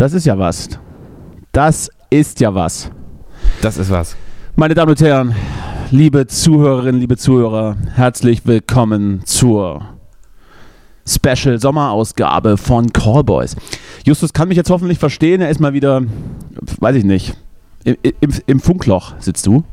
[0.00, 0.66] Das ist ja was.
[1.52, 2.90] Das ist ja was.
[3.60, 4.16] Das ist was.
[4.56, 5.34] Meine Damen und Herren,
[5.90, 9.82] liebe Zuhörerinnen, liebe Zuhörer, herzlich willkommen zur
[11.06, 13.56] Special Sommerausgabe von Callboys.
[14.06, 15.42] Justus kann mich jetzt hoffentlich verstehen.
[15.42, 16.00] Er ist mal wieder,
[16.80, 17.36] weiß ich nicht,
[17.84, 19.64] im, im, im Funkloch sitzt du.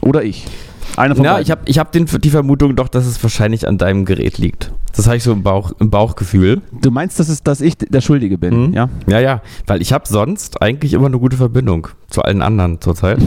[0.00, 0.46] Oder ich.
[0.96, 1.44] Einer von ja, beiden.
[1.44, 4.72] ich habe ich hab die Vermutung doch, dass es wahrscheinlich an deinem Gerät liegt.
[4.94, 6.60] Das habe ich so im, Bauch, im Bauchgefühl.
[6.80, 8.74] Du meinst, dass, es, dass ich der Schuldige bin, mhm.
[8.74, 8.88] ja?
[9.06, 13.18] Ja, ja, weil ich habe sonst eigentlich immer eine gute Verbindung zu allen anderen zurzeit.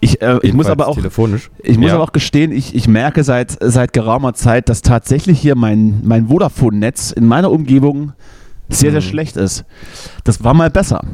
[0.00, 1.50] Ich, äh, ich muss aber auch telefonisch.
[1.62, 1.94] Ich muss ja.
[1.94, 6.26] aber auch gestehen, ich, ich merke seit, seit geraumer Zeit, dass tatsächlich hier mein, mein
[6.26, 8.12] Vodafone-Netz in meiner Umgebung
[8.68, 9.08] sehr, sehr hm.
[9.08, 9.64] schlecht ist.
[10.24, 11.04] Das war mal besser.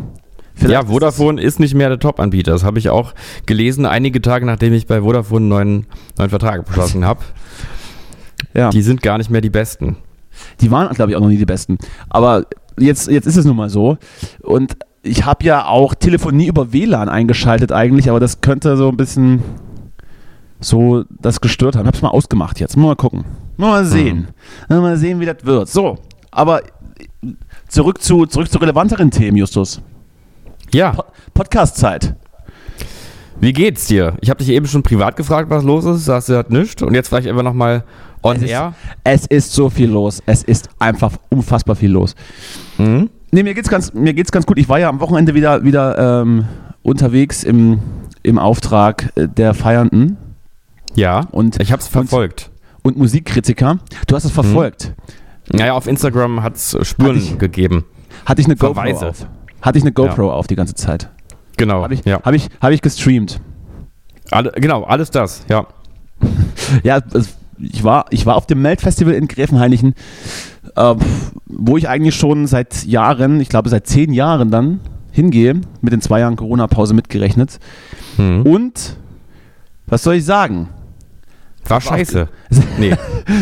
[0.59, 2.51] Vielleicht ja, Vodafone ist, ist nicht mehr der Top-Anbieter.
[2.51, 3.15] Das habe ich auch
[3.47, 5.87] gelesen, einige Tage nachdem ich bei Vodafone einen neuen,
[6.19, 7.21] neuen Vertrag beschlossen habe.
[8.55, 8.71] Ja.
[8.71, 9.97] Die sind gar nicht mehr die Besten.
[10.61, 11.79] Die waren, glaube ich, auch noch nie die Besten.
[12.09, 12.47] Aber
[12.79, 13.99] jetzt, jetzt ist es nun mal so.
[14.43, 18.97] Und ich habe ja auch Telefonie über WLAN eingeschaltet eigentlich, aber das könnte so ein
[18.97, 19.43] bisschen
[20.61, 21.83] so das gestört haben.
[21.83, 22.77] Ich habe es mal ausgemacht jetzt.
[22.77, 23.25] Mal gucken.
[23.57, 24.29] Mal sehen.
[24.69, 24.77] Mhm.
[24.77, 25.69] Mal sehen, wie das wird.
[25.69, 25.99] So,
[26.33, 26.63] aber
[27.69, 29.81] zurück zu, zurück zu relevanteren Themen, Justus.
[30.73, 30.93] Ja.
[30.93, 32.15] Po Podcast-Zeit.
[33.41, 34.15] Wie geht's dir?
[34.21, 36.05] Ich habe dich eben schon privat gefragt, was los ist.
[36.05, 36.83] Sagst du, hat nichts.
[36.83, 37.85] Und jetzt vielleicht einfach nochmal
[38.23, 38.75] on es air.
[39.05, 40.23] Ist, es ist so viel los.
[40.27, 42.17] Es ist einfach unfassbar viel los.
[42.79, 43.11] Mhm.
[43.31, 44.59] Nee, mir geht's ganz, mir geht's ganz gut.
[44.59, 46.47] Ich war ja am Wochenende wieder, wieder ähm,
[46.83, 47.81] unterwegs im,
[48.23, 50.17] im Auftrag der Feiernden.
[50.95, 52.51] Ja, und ich habe es verfolgt.
[52.83, 53.79] Und, und, Musikkritiker.
[54.07, 54.35] Du hast es mhm.
[54.35, 54.95] verfolgt.
[55.53, 55.59] Mhm.
[55.59, 57.85] Naja, auf Instagram hat es Spuren hatte ich, gegeben.
[58.25, 59.09] Hatte ich eine GoPro Verweise.
[59.11, 59.27] auf.
[59.63, 60.33] Hatte ich eine GoPro ja.
[60.33, 61.09] auf die ganze Zeit.
[61.57, 61.83] Genau.
[61.83, 62.23] Habe ich, ja.
[62.23, 63.41] hab ich, hab ich gestreamt.
[64.31, 65.67] Alle, genau, alles das, ja.
[66.83, 67.01] ja,
[67.59, 69.95] ich war, ich war auf dem Melt-Festival in Gräfenhainichen,
[70.77, 70.95] äh,
[71.47, 74.81] wo ich eigentlich schon seit Jahren, ich glaube seit zehn Jahren dann
[75.11, 77.59] hingehe, mit den zwei Jahren Corona-Pause mitgerechnet.
[78.17, 78.43] Mhm.
[78.43, 78.97] Und
[79.87, 80.69] was soll ich sagen?
[81.67, 82.29] War scheiße.
[82.79, 82.97] nee.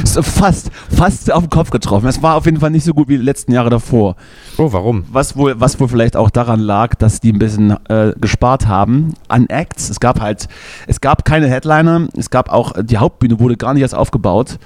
[0.05, 2.09] fast, fast auf den Kopf getroffen.
[2.09, 4.16] Es war auf jeden Fall nicht so gut wie die letzten Jahre davor.
[4.59, 5.05] Oh, warum?
[5.12, 9.15] Was wohl, was wohl vielleicht auch daran lag, dass die ein bisschen äh, gespart haben
[9.28, 9.91] an Acts.
[9.91, 10.49] Es gab halt,
[10.87, 14.59] es gab keine Headliner, es gab auch, die Hauptbühne wurde gar nicht erst aufgebaut.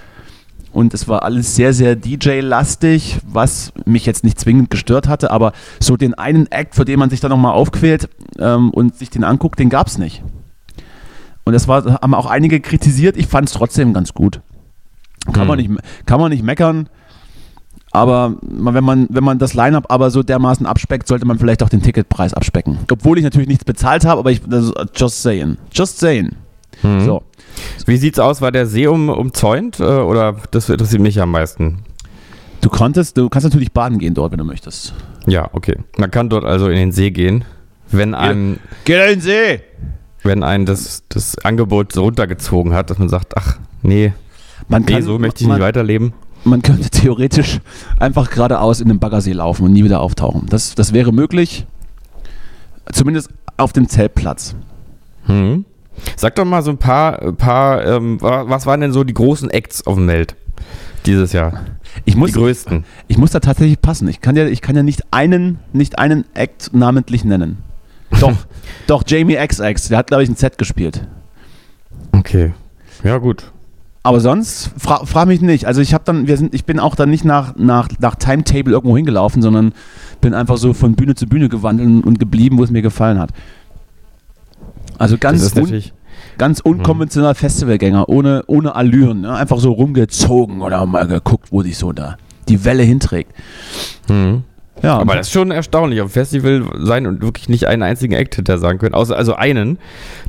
[0.73, 5.53] Und es war alles sehr, sehr DJ-lastig, was mich jetzt nicht zwingend gestört hatte, aber
[5.81, 8.09] so den einen Act, für den man sich dann nochmal aufquält
[8.39, 10.23] ähm, und sich den anguckt, den gab es nicht.
[11.45, 13.17] Und das war, haben auch einige kritisiert.
[13.17, 14.41] Ich fand es trotzdem ganz gut.
[15.33, 15.49] Kann, hm.
[15.49, 15.71] man nicht,
[16.07, 16.89] kann man nicht meckern.
[17.93, 21.69] Aber wenn man, wenn man das Line-Up aber so dermaßen abspeckt, sollte man vielleicht auch
[21.69, 22.79] den Ticketpreis abspecken.
[22.91, 24.41] Obwohl ich natürlich nichts bezahlt habe, aber ich,
[24.95, 25.57] just saying.
[25.73, 26.31] Just saying.
[26.83, 27.05] Mhm.
[27.05, 27.23] So.
[27.87, 28.41] Wie sieht's aus?
[28.41, 31.79] War der See um, umzäunt äh, oder das interessiert mich am meisten?
[32.61, 34.95] Du konntest, du kannst natürlich baden gehen dort, wenn du möchtest.
[35.27, 35.77] Ja, okay.
[35.97, 37.45] Man kann dort also in den See gehen,
[37.91, 38.59] wenn einem.
[38.85, 39.61] Geh in den See!
[40.23, 44.13] wenn einen das, das Angebot so runtergezogen hat, dass man sagt, ach nee,
[44.69, 46.13] man kann, nee so möchte ich man, nicht weiterleben.
[46.45, 47.61] Man könnte theoretisch
[47.99, 50.47] einfach geradeaus in den Baggersee laufen und nie wieder auftauchen.
[50.49, 51.67] Das, das wäre möglich,
[52.93, 54.55] zumindest auf dem Zeltplatz.
[55.27, 55.65] Hm.
[56.17, 59.87] Sag doch mal so ein paar, paar ähm, was waren denn so die großen Acts
[59.87, 60.35] auf dem Meld
[61.05, 61.65] dieses Jahr?
[62.05, 62.85] Ich muss, die größten.
[63.09, 64.09] Ich muss da tatsächlich passen.
[64.09, 67.59] Ich kann ja, ich kann ja nicht einen, nicht einen Act namentlich nennen.
[68.19, 68.37] Doch,
[68.87, 71.07] doch, Jamie XX, der hat, glaube ich, ein Set gespielt.
[72.13, 72.53] Okay.
[73.03, 73.53] Ja, gut.
[74.03, 75.67] Aber sonst, fra frag mich nicht.
[75.67, 78.73] Also ich habe dann, wir sind, ich bin auch dann nicht nach, nach, nach Timetable
[78.73, 79.73] irgendwo hingelaufen, sondern
[80.23, 83.31] bin einfach so von Bühne zu Bühne gewandelt und geblieben, wo es mir gefallen hat.
[84.97, 85.83] Also ganz, un
[86.39, 86.73] ganz mhm.
[86.73, 89.35] unkonventioneller Festivalgänger, ohne, ohne Allüren, ne?
[89.35, 92.17] einfach so rumgezogen oder mal geguckt, wo sich so da
[92.49, 93.33] die Welle hinträgt.
[94.09, 94.45] Mhm.
[94.83, 98.35] Ja, aber das ist schon erstaunlich, auf Festival sein und wirklich nicht einen einzigen Act
[98.35, 99.79] hinter sagen können, außer also einen.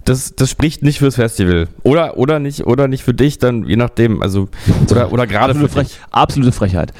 [0.06, 1.68] Das, das spricht nicht fürs Festival.
[1.84, 4.22] Oder, oder nicht, oder nicht für dich, dann je nachdem.
[4.22, 4.50] Also,
[4.90, 6.94] oder, oder gerade absolute, Frech, absolute Frechheit.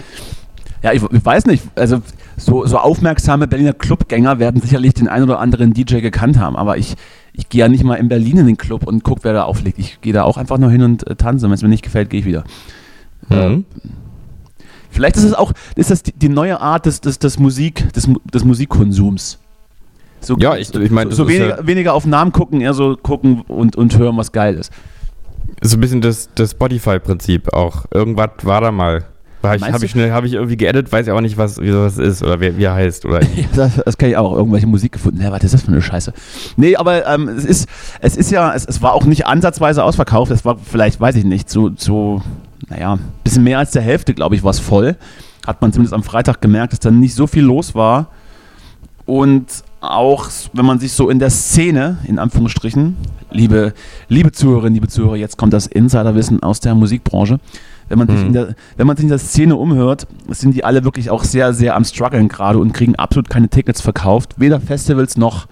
[0.84, 2.02] Ja, ich, ich, weiß nicht, also
[2.38, 6.78] so, so aufmerksame Berliner Clubgänger werden sicherlich den einen oder anderen DJ gekannt haben, aber
[6.78, 6.96] ich,
[7.34, 9.78] ich gehe ja nicht mal in Berlin in den Club und gucke, wer da auflegt.
[9.78, 11.46] Ich gehe da auch einfach nur hin und äh, tanze.
[11.46, 12.44] Wenn es mir nicht gefällt, gehe ich wieder.
[13.30, 13.66] Mhm.
[14.92, 18.08] Vielleicht ist es auch, ist das die, die neue Art des, des, des, Musik, des,
[18.34, 19.40] des Musikkonsums.
[20.20, 22.96] So, Ja, ich- ich meine, so, so weniger, ja- weniger auf Namen gucken, eher so
[22.96, 24.72] gucken und, und hören, was geil ist.
[25.64, 27.86] So ein bisschen das, das Spotify-Prinzip auch.
[27.92, 29.06] Irgendwas war da mal.
[29.44, 31.72] Habe ich, hab ich, schnell- hab ich irgendwie geedit, weiß ich auch nicht, was, wie
[31.72, 33.06] das ist oder wer, wie er heißt.
[33.06, 33.22] Oder
[33.56, 34.36] das, das kann ich auch.
[34.38, 35.20] Irgendwelche Musik gefunden.
[35.20, 36.14] Ja, was ist das für eine Scheiße?
[36.58, 37.68] Nee, aber ähm, es, ist,
[38.02, 40.32] es ist ja, es, es war auch nicht ansatzweise ausverkauft.
[40.32, 42.22] Es war vielleicht, weiß ich nicht, so, so
[42.72, 44.96] naja, ein bisschen mehr als der Hälfte, glaube ich, war es voll.
[45.46, 48.08] Hat man zumindest am Freitag gemerkt, dass da nicht so viel los war.
[49.06, 49.46] Und
[49.82, 52.96] auch, wenn man sich so in der Szene, in Anführungsstrichen,
[53.32, 53.74] liebe,
[54.08, 57.40] liebe Zuhörerinnen, liebe Zuhörer, jetzt kommt das Insiderwissen aus der Musikbranche.
[57.90, 58.28] Wenn man, sich Mhm.
[58.28, 61.54] in der, wenn man sich in der Szene umhört, sind die alle wirklich auch sehr,
[61.54, 64.36] sehr am struggeln gerade und kriegen absolut keine Tickets verkauft.
[64.38, 65.48] Weder Festivals noch,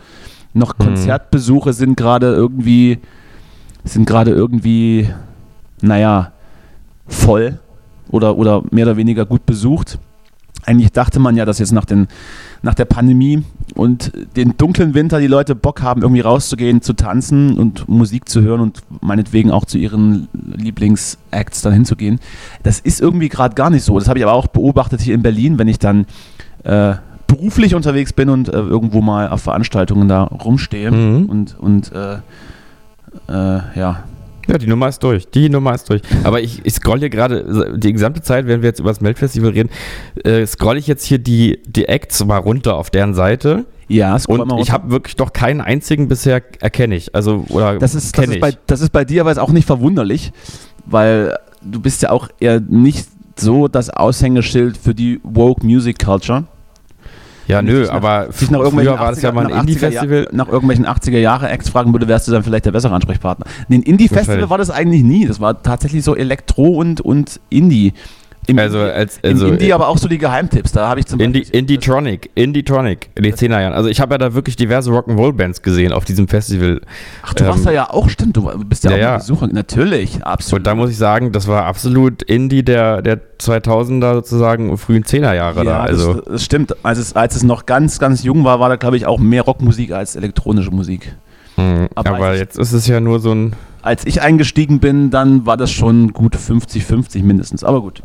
[0.53, 0.83] noch Mhm.
[0.85, 2.99] Konzertbesuche sind gerade irgendwie,
[3.83, 5.09] sind gerade irgendwie,
[5.81, 6.31] naja,
[7.09, 7.59] voll
[8.09, 9.99] oder, oder mehr oder weniger gut besucht.
[10.65, 12.07] Eigentlich dachte man ja, dass jetzt nach, den,
[12.61, 13.43] nach der Pandemie
[13.75, 18.41] und den dunklen Winter die Leute Bock haben, irgendwie rauszugehen, zu tanzen und Musik zu
[18.41, 22.19] hören und meinetwegen auch zu ihren Lieblingsacts dann hinzugehen.
[22.63, 23.97] Das ist irgendwie gerade gar nicht so.
[23.97, 26.05] Das habe ich aber auch beobachtet hier in Berlin, wenn ich dann
[26.63, 26.95] äh,
[27.27, 31.25] beruflich unterwegs bin und äh, irgendwo mal auf Veranstaltungen da rumstehe Mhm.
[31.29, 32.15] und, und äh,
[33.27, 34.03] äh, ja,
[34.49, 35.27] Ja, die Nummer ist durch.
[35.29, 36.01] Die Nummer ist durch.
[36.23, 39.51] Aber ich, ich scroll hier gerade die gesamte Zeit, wenn wir jetzt über das Meldfestival
[39.51, 39.69] reden,
[40.23, 43.65] äh, scroll ich jetzt hier die, die Acts mal runter auf deren Seite.
[43.87, 47.13] ja, Und ich habe wirklich doch keinen einzigen bisher erkenne ich.
[47.13, 50.31] Also, oder Das ist, das, ist bei, das ist bei dir aber auch nicht verwunderlich,
[50.85, 56.45] weil du bist ja auch eher nicht so das Aushängeschild für die Woke Music Culture.
[57.49, 59.55] Ja, nö, nach- aber Sich nach irgendwelchen früher war das ja 80er mal ein nach
[59.57, 60.27] 80er Indie-Festival.
[60.31, 63.45] Nach irgendwelchen 80er Jahre Acts fragen würde, wärst du dann vielleicht der bessere Ansprechpartner.
[63.67, 65.25] Nee, ein Indie-Festival war das eigentlich nie.
[65.25, 67.93] Das war tatsächlich so Elektro und, und Indie.
[68.57, 70.71] Also Indie- als- im also, Indie äh, aber auch so die Geheimtipps.
[70.71, 73.73] Da habe ich zum Indie, Beispiel- Indie-Tronic, Indie-Tronic in den 10er Jahren.
[73.73, 76.81] Also ich habe ja da wirklich diverse Rock'n'Roll-Bands gesehen auf diesem Festival.
[77.21, 78.37] Ach, du warst ähm, da ja auch, stimmt.
[78.37, 79.17] Du bist ja, ja, auch ja.
[79.17, 79.47] Besucher.
[79.51, 80.61] Natürlich, absolut.
[80.61, 85.33] Und da muss ich sagen, das war absolut Indie der, der 2000er sozusagen frühen 10er
[85.33, 85.81] Jahre da.
[85.81, 86.75] Also das, das stimmt.
[86.83, 89.41] Als es, als es noch ganz, ganz jung war, war da, glaube ich, auch mehr
[89.43, 91.15] Rockmusik als elektronische Musik.
[91.55, 95.09] hm, aber aber, ich- jetzt ist es ja nur so ein Als ich eingestiegen bin,
[95.09, 97.63] dann war das schon gut 50-50 mindestens.
[97.63, 98.03] Aber gut.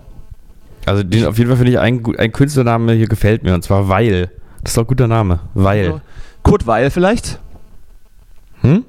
[0.87, 3.89] Also den, auf jeden Fall finde ich ein, ein Künstlername hier gefällt mir und zwar
[3.89, 4.31] Weil.
[4.63, 5.41] Das ist doch ein guter Name.
[5.55, 6.01] Weil.
[6.43, 7.39] Kurt Weil vielleicht?
[8.61, 8.85] Hm?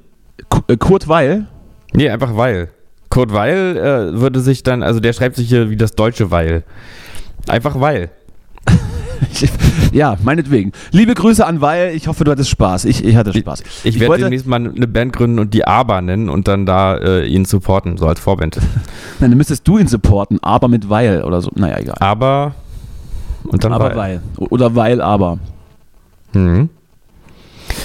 [0.68, 1.48] Äh, Kurt Weil?
[1.94, 2.70] Nee, einfach Weil.
[3.10, 6.64] Kurt Weil äh, würde sich dann, also der schreibt sich hier wie das deutsche Weil.
[7.48, 8.10] Einfach Weil.
[9.92, 10.72] ja, meinetwegen.
[10.92, 11.94] Liebe Grüße an Weil.
[11.96, 12.86] Ich hoffe, du hattest Spaß.
[12.86, 13.64] Ich, ich hatte Spaß.
[13.84, 16.98] Ich, werde wollte- demnächst mal eine Band gründen und die Aber nennen und dann da
[16.98, 18.58] äh, ihn supporten, so als Vorband.
[19.20, 21.52] Nein, dann müsstest du ihn supporten, aber mit Weil oder so.
[21.56, 21.96] Naja, egal.
[22.00, 22.56] Aber
[23.44, 24.22] und dann aber Weil.
[24.38, 25.38] Oder Weil, aber.
[26.34, 26.70] Mhm.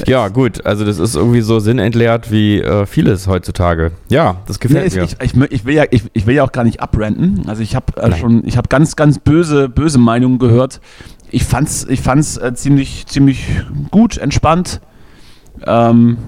[0.06, 3.92] Ja, gut, also das ist irgendwie so sinnentleert wie äh, vieles heutzutage.
[4.08, 5.04] Ja, das Nee, gefällt ich, mir.
[5.04, 7.44] ich, ich, ich, will ja, ich, ich will ja auch gar nicht abrenten.
[7.48, 10.80] Also ich habe äh, schon, ich habe ganz, ganz böse, böse Meinungen gehört.
[11.30, 13.46] Ich fand's, ich fand's äh, ziemlich, ziemlich
[13.90, 14.80] gut, entspannt.
[15.66, 16.18] Ähm,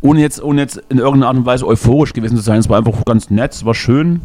[0.00, 2.60] ohne jetzt, ohne jetzt in irgendeiner Art und Weise euphorisch gewesen zu sein.
[2.60, 4.20] Es war einfach ganz nett, es war schön.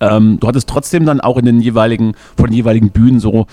[0.00, 3.46] Ähm, du hattest trotzdem dann auch in den jeweiligen, von den jeweiligen Bühnen so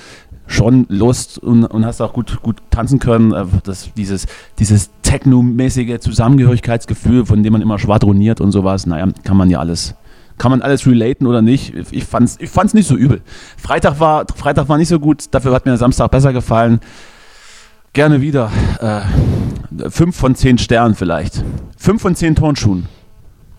[0.47, 3.31] schon Lust und, und hast auch gut, gut tanzen können.
[3.33, 4.27] Äh, Das, dieses
[4.59, 9.95] dieses technomäßige Zusammengehörigkeitsgefühl, von dem man immer schwadroniert und sowas, naja, kann man ja alles,
[10.37, 11.73] kann man alles relaten oder nicht.
[11.91, 13.21] Ich fand's, ich fand's nicht so übel.
[13.57, 16.79] Freitag war, Freitag war nicht so gut, dafür hat mir der Samstag besser gefallen.
[17.93, 18.51] Gerne wieder.
[18.79, 21.43] Äh, fünf von zehn Sternen vielleicht.
[21.77, 22.87] Fünf von zehn Turnschuhen.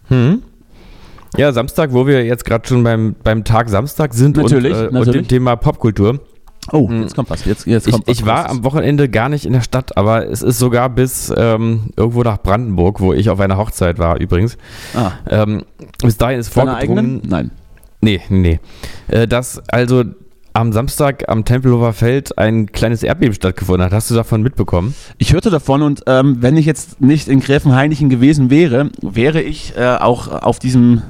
[0.09, 0.42] Hm?
[1.37, 4.87] Ja, Samstag, wo wir jetzt gerade schon beim, beim Tag Samstag sind Natürlich, und, äh,
[4.88, 5.23] und natürlich.
[5.23, 6.21] dem Thema Popkultur.
[6.73, 7.44] Oh, jetzt kommt was.
[7.44, 10.28] Jetzt, jetzt Ich, kommt was ich war am Wochenende gar nicht in der Stadt, aber
[10.28, 14.56] es ist sogar bis ähm, irgendwo nach Brandenburg, wo ich auf einer Hochzeit war übrigens.
[14.94, 15.64] ah, Ähm,
[16.02, 16.99] bis dahin ist deine vorgedrungen.
[17.06, 17.23] eigenen?
[17.28, 17.50] Nein.
[18.00, 18.61] Nee, nee,
[19.08, 19.14] nee.
[19.16, 20.04] Äh, dass also
[20.52, 23.92] am Samstag am Tempelhofer Feld ein kleines Erdbeben stattgefunden hat.
[23.92, 24.94] Hast du davon mitbekommen?
[25.18, 29.75] Ich hörte davon und ähm, wenn ich jetzt nicht in Gräfenhainichen gewesen wäre, wäre ich
[29.76, 31.02] äh, auch auf diesem,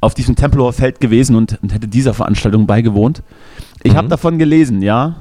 [0.00, 3.22] auf diesem Tempelhofer Feld gewesen und, und hätte dieser Veranstaltung beigewohnt.
[3.82, 3.96] Ich Mhm.
[3.96, 5.16] habe davon gelesen, ja.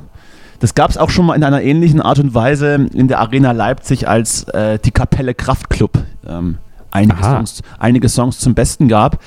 [0.60, 3.52] Das gab es auch schon mal in einer ähnlichen Art und Weise in der Arena
[3.52, 5.92] Leipzig, als äh, die Kapelle Kraftklub
[6.28, 6.58] ähm,
[6.92, 7.22] einige.
[7.24, 9.20] Songs, einige Songs zum Besten gab.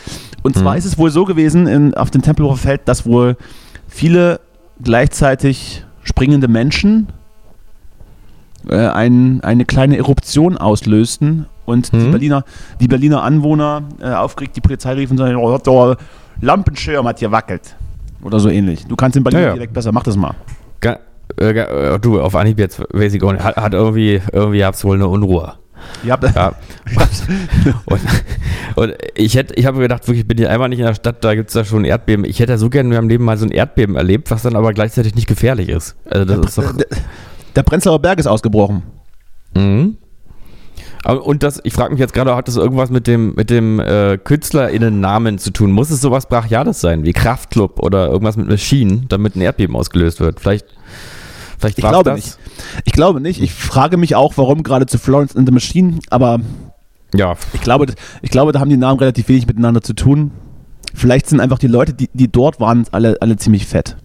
[0.42, 0.78] Und zwar Mhm.
[0.78, 3.36] ist es wohl so gewesen in, auf dem Tempelhofer Feld, dass wohl
[3.86, 4.40] viele
[4.82, 7.08] gleichzeitig springende Menschen
[8.68, 12.10] äh, ein, eine kleine Eruption auslösten und die, Mhm.
[12.10, 12.44] Berliner,
[12.80, 15.96] die Berliner Anwohner äh, aufgeregt die Polizei riefen und sagen, oh, der
[16.40, 17.76] Lampenschirm hat gewackelt.
[18.22, 18.86] Oder so ähnlich.
[18.86, 19.54] Du kannst den Berliner Ja, ja.
[19.54, 20.34] Dialekt besser, mach das mal.
[20.80, 20.98] Ga,
[21.40, 23.42] äh, äh, du, auf Anhieb jetzt weiß ich auch nicht.
[23.44, 25.54] Hat, hat irgendwie, irgendwie gab's wohl eine Unruhe.
[26.08, 26.52] Habt, Ja.
[27.86, 28.00] und,
[28.76, 31.24] und ich hätte, ich habe gedacht, wirklich, ich bin hier einmal nicht in der Stadt,
[31.24, 32.24] da gibt's da schon Erdbeben.
[32.26, 34.56] Ich hätte ja so gerne in meinem Leben mal so ein Erdbeben erlebt, was dann
[34.56, 35.96] aber gleichzeitig nicht gefährlich ist.
[36.04, 36.74] Also das ist doch.
[37.56, 38.82] Der, Prenzlauer Berg ist ausgebrochen.
[39.54, 39.96] Mhm.
[41.24, 44.18] Und das, ich frage mich jetzt gerade, hat das irgendwas mit dem, mit dem äh,
[44.18, 45.72] KünstlerInnen-Namen zu tun?
[45.72, 50.20] Muss es sowas Brachiales sein, wie Kraftclub oder irgendwas mit Maschinen, damit ein Erdbeben ausgelöst
[50.20, 50.40] wird?
[50.40, 50.66] Vielleicht,
[51.58, 52.16] vielleicht Ich glaube das.
[52.16, 52.38] nicht.
[52.84, 53.40] Ich glaube nicht.
[53.40, 56.40] Ich frage mich auch, warum gerade zu Florence and the Machine, aber
[57.14, 57.86] Ja, ich glaube,
[58.20, 60.32] ich glaube, da haben die Namen relativ wenig miteinander zu tun.
[60.94, 63.96] Vielleicht sind einfach die Leute, die, die dort waren, alle, alle ziemlich fett.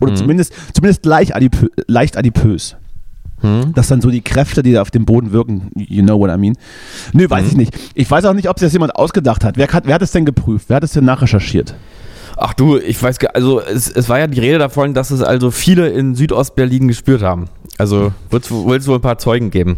[0.00, 0.16] Oder Mhm.
[0.16, 2.76] zumindest, zumindest leicht, adipö, leicht adipös.
[3.40, 3.72] hm?
[3.74, 5.70] Das sind so die Kräfte, die da auf dem Boden wirken.
[5.76, 6.56] You know what I mean?
[7.12, 7.48] Nö, weiß Mhm.
[7.50, 7.78] ich nicht.
[7.94, 9.56] Ich weiß auch nicht, ob sich das jemand ausgedacht hat.
[9.58, 10.66] Wer hat, wer hat es denn geprüft?
[10.68, 11.74] Wer hat es denn nachrecherchiert?
[12.36, 15.20] Ach du, ich weiß gar also es, es war ja die Rede davon, dass es
[15.22, 17.46] also viele in Südostberlin gespürt haben.
[17.78, 18.50] Also wird es
[18.86, 19.76] wohl ein paar Zeugen geben.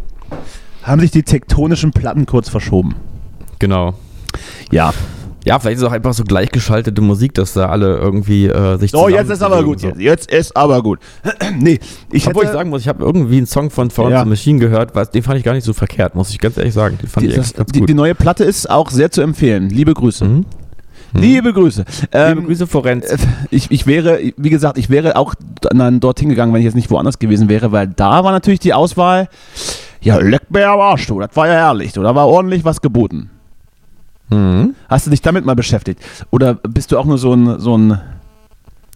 [0.83, 2.95] Haben sich die tektonischen Platten kurz verschoben?
[3.59, 3.95] Genau.
[4.71, 4.95] Ja.
[5.47, 8.99] Ja, vielleicht ist auch einfach so gleichgeschaltete Musik, dass da alle irgendwie äh, sich So,
[8.99, 9.85] zusammen jetzt ist aber gut.
[9.85, 10.99] und Jetzt, jetzt ist aber gut.
[11.59, 11.79] nee,
[12.11, 14.23] ich Obwohl ich hätte, sagen muss, ich habe irgendwie einen Song von Florence Ja.
[14.25, 16.75] the Machine gehört, was, den fand ich gar nicht so verkehrt, muss ich ganz ehrlich
[16.75, 16.99] sagen.
[17.01, 17.89] Den fand die, ich das, ganz die, gut.
[17.89, 19.71] die neue Platte ist auch sehr zu empfehlen.
[19.71, 20.25] Liebe Grüße.
[20.25, 20.47] Mhm.
[21.15, 21.85] Liebe Grüße.
[22.11, 23.07] Ähm, Liebe Grüße, Florenz.
[23.07, 23.17] äh,
[23.51, 26.91] Ich, ich wäre, wie gesagt, ich wäre auch dann dorthin gegangen, wenn ich jetzt nicht
[26.91, 29.29] woanders gewesen wäre, weil da war natürlich die Auswahl,
[30.01, 32.81] ja, leck mir am Arsch, du, das war ja herrlich, du, da war ordentlich was
[32.83, 33.31] geboten.
[34.31, 34.75] Mhm.
[34.89, 36.01] Hast du dich damit mal beschäftigt?
[36.31, 38.01] Oder bist du auch nur so ein, so ein,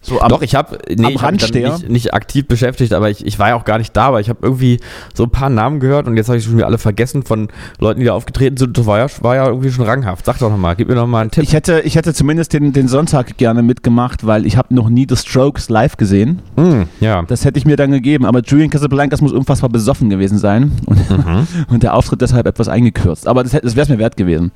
[0.02, 3.38] so am, Doch, ich habe nee, ich hab nicht, nicht aktiv beschäftigt, aber ich, ich
[3.38, 4.80] war ja auch gar nicht da, aber ich habe irgendwie
[5.14, 8.00] so ein paar Namen gehört und jetzt habe ich schon wieder alle vergessen von Leuten,
[8.00, 8.78] die da aufgetreten sind.
[8.78, 10.24] Das war ja, war ja irgendwie schon ranghaft.
[10.24, 11.42] Sag doch nochmal, gib mir noch mal einen Tipp.
[11.42, 15.06] ich hätte, ich hätte zumindest den, den Sonntag gerne mitgemacht, weil ich habe noch nie
[15.08, 16.40] The Strokes live gesehen.
[16.56, 17.22] Mhm, ja.
[17.22, 20.98] Das hätte ich mir dann gegeben, aber Julian Casablancas muss unfassbar besoffen gewesen sein und,
[21.10, 21.46] Mhm.
[21.68, 23.28] und der Auftritt deshalb etwas eingekürzt.
[23.28, 24.50] Aber das, hätte- das wäre es mir wert gewesen.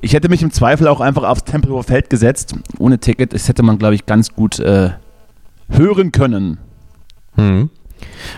[0.00, 3.32] Ich hätte mich im Zweifel auch einfach aufs Tempelhofer Feld gesetzt, ohne Ticket.
[3.32, 4.83] Das hätte man, glaube ich, ganz gut äh,
[5.68, 6.58] hören können.
[7.36, 7.70] Mhm.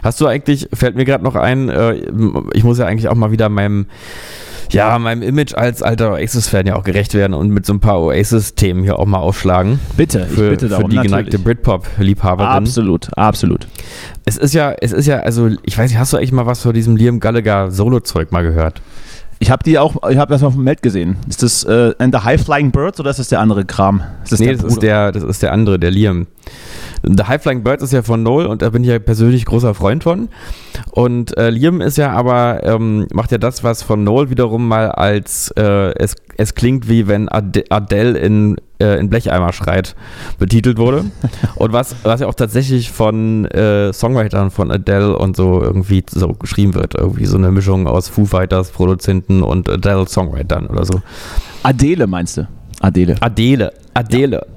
[0.02, 1.94] Hast du eigentlich, fällt mir gerade noch ein, äh,
[2.52, 3.86] ich muss ja eigentlich auch mal wieder meinem,
[4.70, 8.00] ja, meinem Image als alter Oasis-Fan ja auch gerecht werden und mit so ein paar
[8.00, 9.80] Oasis-Themen hier auch mal aufschlagen.
[9.96, 10.90] Bitte, ich Für, bitte für darum.
[10.90, 11.12] die natürlich.
[11.12, 12.48] geneigte Britpop-Liebhaberin.
[12.48, 13.66] Absolut, absolut.
[14.24, 16.62] Es ist ja, es ist ja, also ich weiß nicht, hast du eigentlich mal was
[16.62, 18.82] von diesem Liam Gallagher Solo-Zeug mal gehört?
[19.38, 21.16] Ich habe die auch, ich habe das auf dem Meld gesehen.
[21.28, 24.02] Ist das äh, and the High Flying Birds oder ist das der andere Kram?
[24.22, 26.26] Ist das nee, der das ist der, das ist der andere, der Liam.
[27.08, 29.74] The High Flying Birds ist ja von Noel und da bin ich ja persönlich großer
[29.74, 30.28] Freund von.
[30.90, 34.90] Und äh, Liam ist ja aber, ähm, macht ja das, was von Noel wiederum mal
[34.90, 39.94] als äh, es, es klingt wie wenn Ade Adele in, äh, in Blecheimer schreit,
[40.40, 41.04] betitelt wurde.
[41.54, 46.28] und was, was ja auch tatsächlich von äh, Songwritern von Adele und so irgendwie so
[46.28, 46.96] geschrieben wird.
[46.96, 51.00] Irgendwie so eine Mischung aus Foo Fighters, Produzenten und Adele Songwritern oder so.
[51.62, 52.48] Adele meinst du?
[52.80, 53.14] Adele.
[53.20, 54.55] Adele, Adele.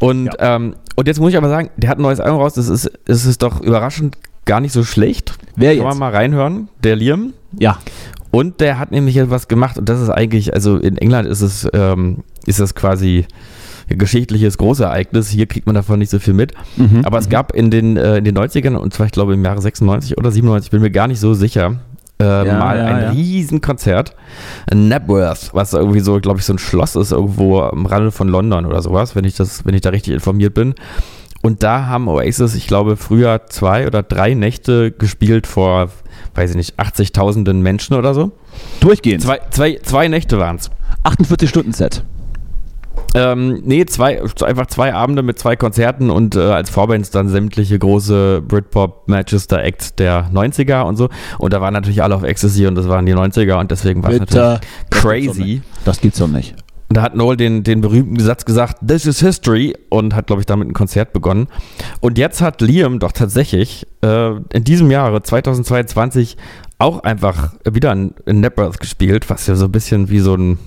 [0.00, 2.68] Und, ähm, und jetzt muss ich aber sagen, der hat ein neues Album raus, das
[2.68, 4.16] ist, das ist doch überraschend
[4.46, 5.34] gar nicht so schlecht.
[5.54, 6.00] Wer Kann man jetzt?
[6.00, 7.34] mal reinhören, der Liam.
[7.58, 7.78] Ja.
[8.30, 11.68] Und der hat nämlich etwas gemacht und das ist eigentlich, also in England ist es,
[11.72, 13.26] ähm, ist das quasi
[13.90, 15.28] ein geschichtliches Großereignis.
[15.28, 16.54] Hier kriegt man davon nicht so viel mit.
[16.76, 17.04] Mhm.
[17.04, 19.60] Aber es gab in den, äh, in den 90ern, und zwar ich glaube im Jahre
[19.60, 21.80] 96 oder 97, bin mir gar nicht so sicher,
[22.20, 23.10] äh, Ja, mal ja, ein ja.
[23.10, 24.14] Riesenkonzert
[24.70, 28.28] in Napworth, was irgendwie so, glaube ich, so ein Schloss ist irgendwo am Rande von
[28.28, 30.74] London oder sowas, wenn ich das, wenn ich da richtig informiert bin.
[31.42, 35.88] Und da haben Oasis, ich glaube, früher zwei oder drei Nächte gespielt vor,
[36.34, 38.32] weiß ich nicht, 80.000 Menschen oder so.
[38.80, 39.22] Durchgehend.
[39.22, 40.70] Zwei, zwei, zwei Nächte waren es.
[41.04, 42.04] 48-Stunden-Set.
[43.14, 47.78] Ähm, nee, zwei, einfach zwei Abende mit zwei Konzerten und äh, als Vorbands dann sämtliche
[47.78, 51.08] große Britpop-Manchester Acts der 90er und so.
[51.38, 54.10] Und da waren natürlich alle auf Ecstasy und das waren die 90er und deswegen war
[54.10, 55.62] es natürlich crazy.
[55.84, 56.54] Das gibt's doch nicht.
[56.90, 60.42] Und da hat Noel den, den berühmten Satz gesagt, This is History und hat, glaube
[60.42, 61.46] ich, damit ein Konzert begonnen.
[62.00, 66.36] Und jetzt hat Liam doch tatsächlich äh, in diesem Jahre, 2022,
[66.80, 68.42] auch einfach wieder in, in
[68.80, 70.58] gespielt, was ja so ein bisschen wie so ein,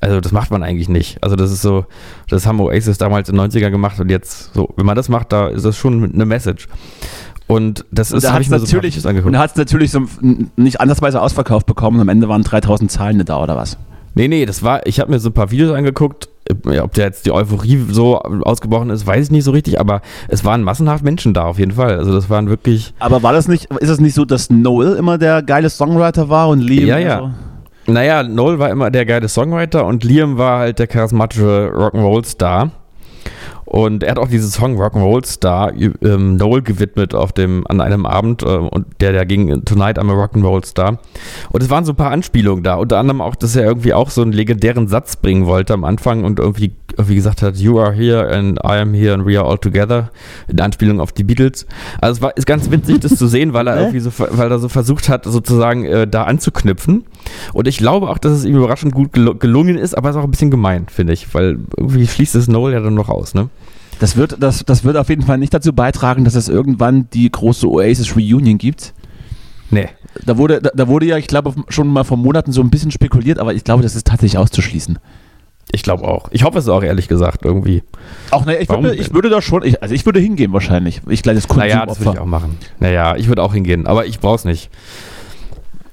[0.00, 1.22] also das macht man eigentlich nicht.
[1.22, 1.86] Also das ist so,
[2.28, 5.32] das haben Oasis damals in den 90er gemacht und jetzt so, wenn man das macht,
[5.32, 6.68] da ist das schon eine Message.
[7.46, 9.34] Und das Und ist, da habe ich mir so natürlich, und angeguckt.
[9.34, 10.02] da hat es natürlich so
[10.56, 13.78] nicht andersweise ausverkauft bekommen und am Ende waren 3000 Zahlende da oder was?
[14.14, 16.28] Nee, nee, das war, ich habe mir so ein paar Videos angeguckt.
[16.66, 20.02] Äh, ob der jetzt die Euphorie so ausgebrochen ist, weiß ich nicht so richtig, aber
[20.28, 21.96] es waren massenhaft Menschen da auf jeden Fall.
[21.98, 22.92] Also das waren wirklich.
[22.98, 26.48] Aber war das nicht, ist es nicht so, dass Noel immer der geile Songwriter war
[26.48, 26.86] und Liam?
[26.86, 27.18] Ja, ja.
[27.20, 27.30] So?
[27.88, 32.70] Naja, Noel war immer der geile Songwriter und Liam war halt der charismatische Rock'n'Roll-Star.
[33.68, 38.06] Und er hat auch diesen Song Rock'n'Roll Star ähm, Noel gewidmet auf dem, an einem
[38.06, 40.98] Abend, äh, und der, der ging Tonight I'm a Rock'n'Roll Star.
[41.50, 42.76] Und es waren so ein paar Anspielungen da.
[42.76, 46.24] Unter anderem auch, dass er irgendwie auch so einen legendären Satz bringen wollte am Anfang
[46.24, 49.46] und irgendwie, irgendwie gesagt hat, You are here and I am here and we are
[49.46, 50.12] all together.
[50.46, 51.66] In Anspielung auf die Beatles.
[52.00, 54.60] Also es war, ist ganz witzig, das zu sehen, weil er irgendwie so, weil er
[54.60, 57.04] so versucht hat, sozusagen äh, da anzuknüpfen.
[57.52, 60.24] Und ich glaube auch, dass es ihm überraschend gut gelungen ist, aber es ist auch
[60.24, 63.50] ein bisschen gemein, finde ich, weil irgendwie schließt es Noel ja dann noch aus, ne?
[63.98, 67.30] Das wird, das, das wird auf jeden Fall nicht dazu beitragen, dass es irgendwann die
[67.30, 68.94] große Oasis Reunion gibt.
[69.70, 69.88] Nee.
[70.24, 72.90] Da wurde, da, da wurde ja, ich glaube, schon mal vor Monaten so ein bisschen
[72.90, 74.98] spekuliert, aber ich glaube, das ist tatsächlich auszuschließen.
[75.70, 76.28] Ich glaube auch.
[76.30, 77.82] Ich hoffe es auch, ehrlich gesagt, irgendwie.
[78.30, 81.02] Auch, naja, ich, würde, ich würde da schon, ich, also ich würde hingehen wahrscheinlich.
[81.08, 81.74] Ich kleines Konsumopfer.
[81.76, 82.56] Naja, das würde ich auch machen.
[82.80, 84.70] Naja, ich würde auch hingehen, aber ich brauche es nicht.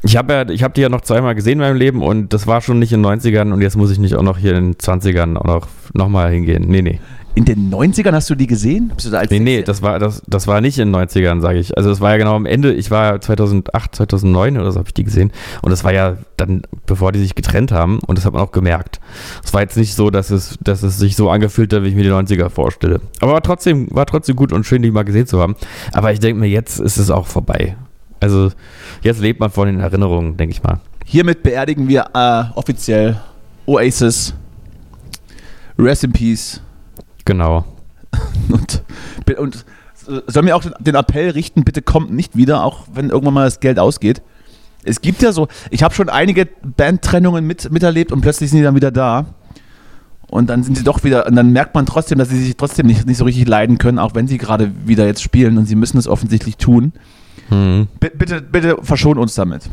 [0.03, 2.47] Ich habe ja, ich habe die ja noch zweimal gesehen in meinem Leben und das
[2.47, 4.71] war schon nicht in den 90ern und jetzt muss ich nicht auch noch hier in
[4.71, 6.65] den 20ern auch noch, noch mal hingehen.
[6.67, 6.99] Nee, nee.
[7.35, 8.93] In den 90ern hast du die gesehen?
[8.95, 11.41] Bist du da als nee, nee, das war, das, das war nicht in den 90ern,
[11.41, 11.77] sage ich.
[11.77, 14.93] Also das war ja genau am Ende, ich war 2008, 2009 oder so habe ich
[14.93, 15.33] die gesehen.
[15.61, 18.53] Und das war ja dann, bevor die sich getrennt haben und das hat man auch
[18.53, 19.01] gemerkt.
[19.43, 21.95] Es war jetzt nicht so, dass es, dass es sich so angefühlt hat, wie ich
[21.95, 23.01] mir die 90er vorstelle.
[23.19, 25.57] Aber war trotzdem, war trotzdem gut und schön, die mal gesehen zu haben.
[25.91, 27.75] Aber ich denke mir, jetzt ist es auch vorbei.
[28.21, 28.51] Also
[29.01, 30.79] jetzt lebt man von den Erinnerungen, denke ich mal.
[31.03, 33.19] Hiermit beerdigen wir äh, offiziell
[33.65, 34.33] Oasis.
[35.77, 36.61] Rest in Peace.
[37.25, 37.65] Genau.
[38.49, 38.83] und,
[39.37, 39.65] und
[40.27, 43.59] soll mir auch den Appell richten, bitte kommt nicht wieder, auch wenn irgendwann mal das
[43.59, 44.21] Geld ausgeht.
[44.83, 48.63] Es gibt ja so, ich habe schon einige Bandtrennungen mit, miterlebt und plötzlich sind die
[48.63, 49.25] dann wieder da.
[50.27, 52.87] Und dann sind sie doch wieder, und dann merkt man trotzdem, dass sie sich trotzdem
[52.87, 55.75] nicht, nicht so richtig leiden können, auch wenn sie gerade wieder jetzt spielen und sie
[55.75, 56.93] müssen es offensichtlich tun.
[57.49, 57.87] Hm.
[57.99, 59.69] Bitte, bitte verschon uns damit.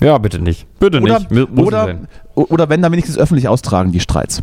[0.00, 0.66] Ja, bitte nicht.
[0.78, 1.30] Bitte oder, nicht.
[1.30, 1.98] Muss oder,
[2.34, 4.42] oder wenn dann wenigstens öffentlich austragen, die Streits.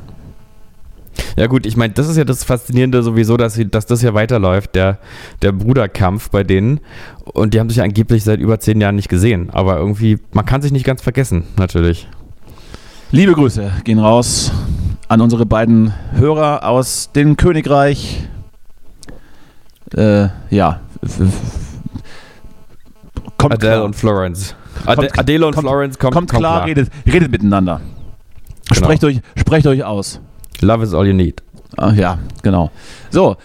[1.37, 4.13] Ja gut, ich meine, das ist ja das Faszinierende sowieso, dass, sie, dass das ja
[4.13, 4.99] weiterläuft, der,
[5.41, 6.79] der Bruderkampf bei denen.
[7.25, 9.49] Und die haben sich angeblich seit über zehn Jahren nicht gesehen.
[9.51, 12.07] Aber irgendwie, man kann sich nicht ganz vergessen, natürlich.
[13.11, 14.51] Liebe Grüße gehen raus
[15.07, 18.27] an unsere beiden Hörer aus dem Königreich.
[19.95, 20.79] Äh, ja.
[23.37, 23.83] Kommt Adele klar.
[23.83, 24.55] und Florence.
[24.85, 26.67] Ade kommt, Adele und kommt, Florence kommt, kommt, kommt klar, klar.
[26.67, 27.81] Redet, redet miteinander.
[28.69, 28.85] Genau.
[28.85, 30.19] Sprecht, euch, sprecht euch aus.
[30.61, 31.41] Love is all you need.
[31.77, 32.71] Ach ja, genau.
[33.09, 33.35] So,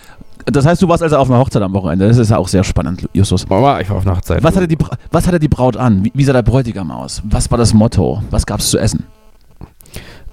[0.46, 2.08] das heißt, du warst also auf einer Hochzeit am Wochenende.
[2.08, 3.48] Das ist ja auch sehr spannend, Justus.
[3.48, 4.42] Mama, ich war auf einer Hochzeit.
[4.42, 4.78] Was hatte die,
[5.10, 6.04] was hatte die Braut an?
[6.04, 7.22] Wie, wie sah der Bräutigam aus?
[7.24, 8.22] Was war das Motto?
[8.30, 9.04] Was gab es zu essen?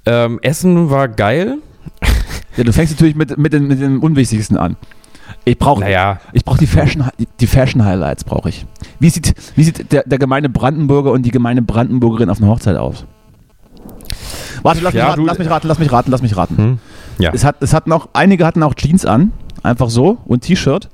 [0.05, 1.57] Ähm, essen war geil.
[2.57, 4.77] Ja, du fängst natürlich mit, mit, den, mit dem Unwichtigsten an.
[5.43, 6.19] Ich brauche naja.
[6.33, 7.03] ich brauch die Fashion,
[7.39, 8.65] die Fashion Highlights brauche ich.
[8.99, 12.77] Wie sieht, wie sieht der, der gemeine Brandenburger und die gemeine Brandenburgerin auf einer Hochzeit
[12.77, 13.05] aus?
[14.65, 16.57] Warte, lass, ja, mich, raten, lass mich raten, lass mich raten, lass mich raten.
[16.57, 16.79] Hm?
[17.19, 17.31] Ja.
[17.33, 19.31] Es hat, es hat noch, einige hatten auch Jeans an,
[19.63, 20.89] einfach so, und T-Shirt.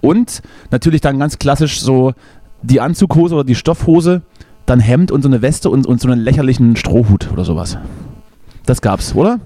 [0.00, 2.14] Und natürlich dann ganz klassisch so
[2.62, 4.22] die Anzughose oder die Stoffhose,
[4.64, 7.78] dann Hemd und so eine Weste und, und so einen lächerlichen Strohhut oder sowas.
[8.64, 9.40] Das gab's, oder?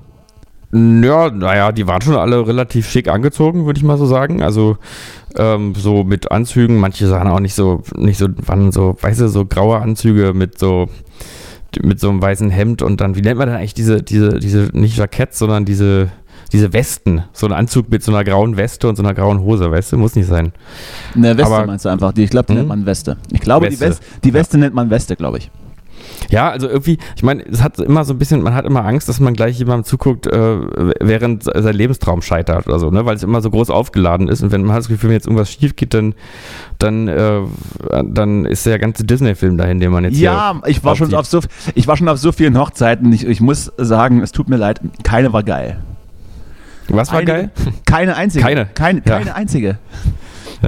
[0.73, 4.43] Ja, naja, die waren schon alle relativ schick angezogen, würde ich mal so sagen.
[4.43, 4.77] Also
[5.37, 9.29] ähm, so mit Anzügen, manche sahen auch nicht so, nicht so, waren so, weißt du,
[9.29, 10.89] so graue Anzüge mit so
[11.83, 14.71] mit so einem weißen Hemd und dann, wie nennt man denn eigentlich diese, diese, diese,
[14.73, 16.09] nicht Jackett, sondern diese,
[16.53, 17.25] diese Westen.
[17.33, 19.99] So ein Anzug mit so einer grauen Weste und so einer grauen Hose, weißt du?
[19.99, 20.53] Muss nicht sein.
[21.15, 22.13] Eine Weste Aber, meinst du einfach?
[22.13, 22.59] Die, ich glaube, die hm?
[22.59, 23.17] nennt man Weste.
[23.33, 23.85] Ich glaube, Weste.
[23.85, 24.61] die, West, die Weste ja.
[24.61, 25.51] nennt man Weste, glaube ich.
[26.31, 29.09] Ja, also irgendwie, ich meine, es hat immer so ein bisschen, man hat immer Angst,
[29.09, 30.57] dass man gleich jemandem zuguckt, äh,
[31.01, 33.07] während sein Lebenstraum scheitert oder so, ne?
[33.07, 35.27] Weil es immer so groß aufgeladen ist und wenn man hat das Gefühl, wenn jetzt
[35.27, 36.15] irgendwas schief geht, dann,
[36.79, 37.41] dann, äh,
[38.05, 41.41] dann ist der ganze Disney-Film dahin, den man jetzt Ja, ich war schon auf so,
[41.75, 43.13] ich war schon auf so vielen Hochzeiten.
[43.13, 45.79] Ich, ich muss sagen, es tut mir leid, keine war geil.
[46.89, 47.51] Was war Eine, geil?
[47.87, 48.45] Keine einzige.
[48.45, 48.67] Keine.
[48.75, 49.35] Keine, keine ja.
[49.35, 49.79] einzige.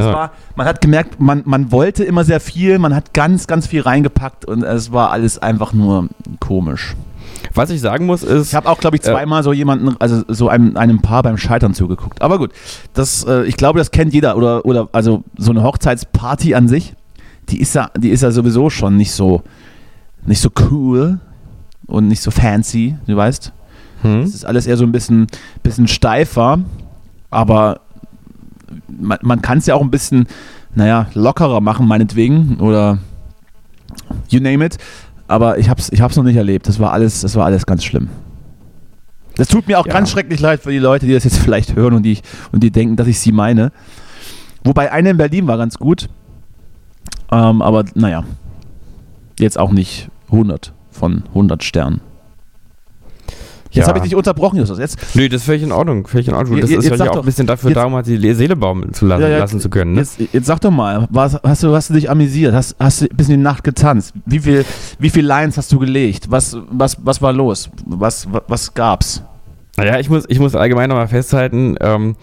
[0.05, 0.13] Ja.
[0.13, 3.83] War, man hat gemerkt, man, man wollte immer sehr viel, man hat ganz, ganz viel
[3.83, 6.09] reingepackt und es war alles einfach nur
[6.41, 6.97] komisch.
[7.55, 8.49] Was ich sagen muss ist.
[8.49, 11.23] Ich habe auch, glaube ich, äh, zweimal äh, so jemanden, also so einem, einem Paar
[11.23, 12.23] beim Scheitern zugeguckt.
[12.23, 12.53] Aber gut,
[12.93, 14.37] das, äh, ich glaube, das kennt jeder.
[14.37, 16.95] Oder, oder also so eine Hochzeitsparty an sich,
[17.49, 19.43] die ist ja, die ist ja sowieso schon nicht so,
[20.25, 21.21] nicht so cool
[21.87, 23.53] und nicht so fancy, du weißt.
[24.03, 24.23] Hm.
[24.23, 25.27] Das ist alles eher so ein bisschen,
[25.63, 26.59] bisschen steifer,
[27.31, 27.81] aber
[28.89, 30.27] man, man kann es ja auch ein bisschen,
[30.75, 32.99] naja, lockerer machen, meinetwegen, oder
[34.29, 34.79] you name it.
[35.29, 36.69] aber ich hab's, ich hab's noch nicht erlebt.
[36.69, 38.09] Das war alles, das war alles ganz schlimm.
[39.37, 39.93] Das tut mir auch Ja.
[39.93, 42.19] ganz schrecklich leid für die Leute, die das jetzt vielleicht hören und die,
[42.53, 43.73] und die denken, dass ich sie meine.
[44.65, 46.09] Wobei eine in Berlin war ganz gut.
[47.31, 48.25] Ähm, aber naja,
[49.39, 52.01] jetzt auch nicht 100 von 100 Sternen.
[53.77, 53.89] Jetzt Ja.
[53.89, 54.79] habe ich dich unterbrochen, Justus.
[54.79, 56.07] Jetzt, Nö, das ist völlig in Ordnung.
[56.07, 56.61] Völlig in Ordnung.
[56.61, 58.35] Das Jetzt- ist jetzt ja auch doch- ein bisschen dafür jetzt- da, um halt die
[58.35, 59.93] Seele baumeln zu lassen, Ja, ja, lassen zu können.
[59.93, 60.01] Ne?
[60.01, 62.55] jetzt, jetzt sag doch mal, was, hast, du, hast du dich amüsiert?
[62.55, 64.13] Hast, hast du bis in die Nacht getanzt?
[64.25, 64.65] Wie viel,
[64.99, 66.31] wie viel Lines hast du gelegt?
[66.31, 67.71] Was, was, was war los?
[67.87, 69.23] Was, was, was gab's?
[69.77, 72.17] Naja, ich muss, ich muss allgemein nochmal festhalten, ähm,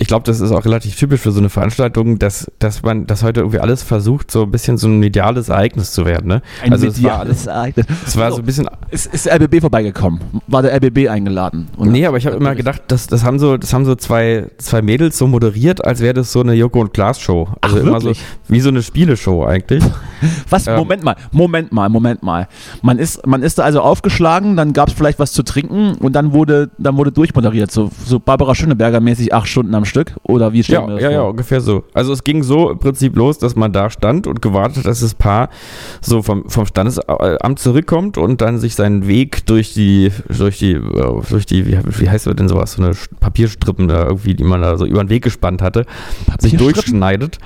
[0.00, 3.22] ich glaube, das ist auch relativ typisch für so eine Veranstaltung, dass, dass man, dass
[3.22, 6.28] heute irgendwie alles versucht, so ein bisschen so ein mediales Ereignis zu werden.
[6.28, 6.42] Ne?
[6.62, 7.86] Ein also es war mediales Ereignis.
[8.06, 10.20] es war so ein bisschen Ist, ist der RBB vorbeigekommen?
[10.46, 11.68] War der RBB eingeladen?
[11.76, 14.46] Und Nee, aber ich habe immer gedacht, das, das haben so, das haben so zwei,
[14.58, 17.48] zwei Mädels so moderiert, als wäre das so eine Joko und Klaas Show.
[17.60, 18.12] Also Ach, immer so
[18.48, 19.82] wie so eine Spieleshow eigentlich.
[20.50, 20.66] Was?
[20.66, 22.48] Ähm, Moment mal, Moment mal, Moment mal.
[22.82, 26.12] Man ist, man ist da also aufgeschlagen, dann gab es vielleicht was zu trinken und
[26.12, 27.70] dann wurde, dann wurde durchmoderiert.
[27.70, 30.14] So, so Barbara Schöneberger mäßig acht Stunden am Stück.
[30.22, 31.30] Oder wie stellen Ja, wir das ja, ja, vor?
[31.30, 31.84] ungefähr so.
[31.94, 35.14] Also es ging so im Prinzip los, dass man da stand und gewartet dass das
[35.14, 35.48] Paar
[36.00, 41.22] so vom, vom Standesamt zurückkommt und dann sich seinen Weg durch die, durch die, äh,
[41.28, 44.62] durch die, wie, wie heißt das denn sowas, so eine Papierstrippen da irgendwie, die man
[44.62, 45.84] da so über den Weg gespannt hatte,
[46.38, 47.38] sich durchschneidet.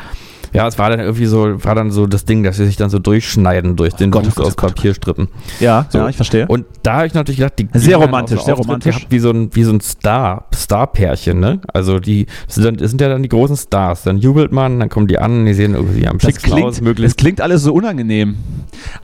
[0.53, 2.91] Ja, es war dann irgendwie so, war dann so das Ding, dass sie sich dann
[2.91, 4.75] so durchschneiden durch den Gott, oh Gott, oh aus Gott.
[4.75, 5.29] Papierstrippen.
[5.61, 5.99] Ja, So.
[5.99, 6.47] ja, ich verstehe.
[6.47, 8.97] Und da habe ich natürlich gedacht, die Sehr romantisch, sehr Auftritt romantisch.
[8.97, 11.61] Gehabt, wie so ein, wie so ein Star, Star-Pärchen, ne?
[11.73, 14.03] Also die das sind, dann, das sind ja dann die großen Stars.
[14.03, 16.99] Dann jubelt man, dann kommen die an, die sehen irgendwie am Das schicksten aus, klingt,
[16.99, 18.37] das klingt alles so unangenehm.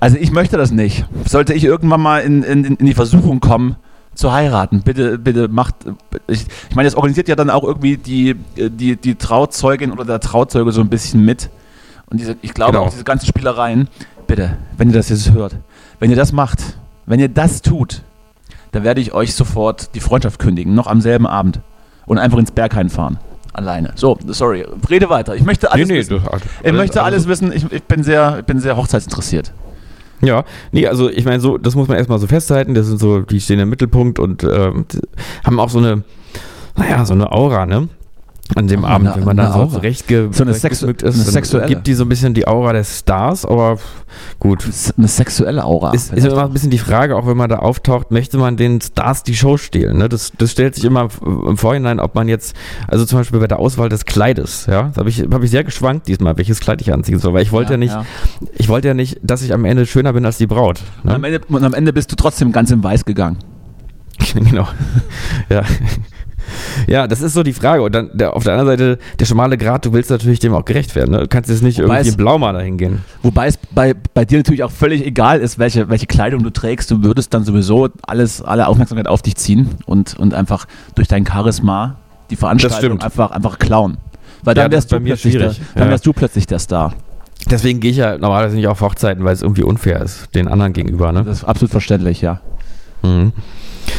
[0.00, 1.06] Also ich möchte das nicht.
[1.26, 3.76] Sollte ich irgendwann mal in, in, in die Versuchung kommen,
[4.18, 5.76] zu heiraten, bitte, bitte macht.
[6.26, 10.18] Ich, ich meine, das organisiert ja dann auch irgendwie die, die, die Trauzeugin oder der
[10.20, 11.50] Trauzeuge so ein bisschen mit.
[12.10, 12.84] Und diese, ich glaube Genau.
[12.86, 13.88] auch diese ganzen Spielereien,
[14.26, 15.54] bitte, wenn ihr das jetzt hört,
[16.00, 16.58] wenn ihr das macht,
[17.06, 18.02] wenn ihr das tut,
[18.72, 21.60] dann werde ich euch sofort die Freundschaft kündigen, noch am selben Abend.
[22.06, 23.18] Und einfach ins Berghain fahren.
[23.52, 23.92] Alleine.
[23.94, 25.36] So, sorry, rede weiter.
[25.36, 26.10] Ich möchte alles wissen.
[26.10, 27.52] du- Ich alles- möchte alles alles- wissen.
[27.52, 29.52] Ich, ich, bin sehr, ich bin sehr hochzeitsinteressiert.
[30.20, 32.74] Ja, nee, also ich meine, so, das muss man erstmal so festhalten.
[32.74, 34.84] Das sind so, die stehen im Mittelpunkt und ähm,
[35.44, 36.02] haben auch so eine,
[36.76, 37.88] naja, so eine Aura, ne?
[38.56, 39.70] An dem Eine- Abend, wenn man dann eine so Aura.
[39.74, 41.66] zurechtge So eine sexu- eine ist, dann sexuelle.
[41.66, 43.78] gibt die so ein bisschen die Aura des Stars, aber
[44.40, 44.66] gut.
[44.96, 45.92] Eine sexuelle Aura.
[45.92, 48.80] Ist, ist immer ein bisschen die Frage, auch wenn man da auftaucht, möchte man den
[48.80, 49.98] Stars die Show stehlen?
[49.98, 50.08] Ne?
[50.08, 52.56] Das, das stellt sich immer im Vorhinein, ob man jetzt,
[52.86, 55.62] also zum Beispiel bei der Auswahl des Kleides, ja, da habe ich, hab ich sehr
[55.64, 57.96] geschwankt diesmal, welches Kleid ich anziehen soll, weil ich wollte ja, nicht,
[58.56, 60.80] ich wollte ja nicht, dass ich am Ende schöner bin als die Braut.
[61.04, 61.28] Und, am Ne?
[61.28, 63.36] Ende, und am Ende bist du trotzdem ganz in Weiß gegangen.
[64.34, 64.66] genau.
[65.50, 65.62] ja.
[66.86, 67.82] Ja, das ist so die Frage.
[67.82, 70.64] Und dann der, auf der anderen Seite, der schmale Grat, du willst natürlich dem auch
[70.64, 71.12] gerecht werden.
[71.12, 71.18] Ne?
[71.20, 73.02] Du kannst jetzt nicht Wobei irgendwie es- in Blaumaler hingehen.
[73.22, 76.90] Wobei es bei, bei dir natürlich auch völlig egal ist, welche, welche Kleidung du trägst.
[76.90, 81.26] Du würdest dann sowieso alles, alle Aufmerksamkeit auf dich ziehen und, und einfach durch dein
[81.26, 81.96] Charisma
[82.30, 83.96] die Veranstaltung einfach, einfach klauen.
[84.42, 85.90] Weil Ja, dann das wärst, du mir plötzlich der, dann Ja.
[85.90, 86.94] wärst du plötzlich der Star.
[87.50, 90.72] Deswegen gehe ich ja normalerweise nicht auf Hochzeiten, weil es irgendwie unfair ist, den anderen
[90.72, 91.12] gegenüber.
[91.12, 91.24] Ne?
[91.24, 92.40] Das ist absolut verständlich, ja.
[93.02, 93.32] Mhm.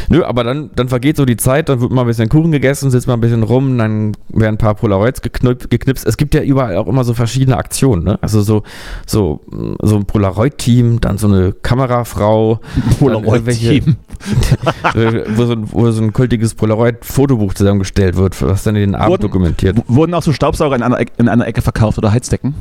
[0.09, 2.89] Nö, aber dann, dann vergeht so die Zeit, dann wird mal ein bisschen Kuchen gegessen,
[2.91, 6.05] sitzt mal ein bisschen rum, dann werden ein paar Polaroids geknüp, geknipst.
[6.05, 8.17] Es gibt ja überall auch immer so verschiedene Aktionen, ne?
[8.21, 8.63] Also so,
[9.05, 9.41] so,
[9.81, 12.59] so ein Polaroid-Team, dann so eine Kamerafrau,
[12.99, 13.95] Polaroid-Team.
[14.95, 19.11] äh, wo, so ein, wo so ein kultiges Polaroid-Fotobuch zusammengestellt wird, was dann den Abend
[19.11, 19.77] Wurden- dokumentiert.
[19.87, 22.53] Wurden auch so Staubsauger in einer, Ecke- in einer Ecke verkauft oder Heizdecken?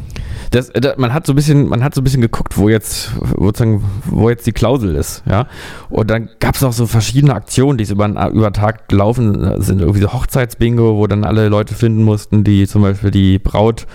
[0.53, 2.69] Das, äh, da, man hat so ein bisschen, man hat so ein bisschen geguckt, wo
[2.69, 5.47] jetzt, wo jetzt die Klausel ist, ja.
[5.91, 9.81] Und dann gab es auch so verschiedene Aktionen, die es über, über Tag gelaufen sind.
[9.81, 13.87] Irgendwie so Hochzeitsbingo, wo dann alle Leute finden mussten, die zum Beispiel die Braut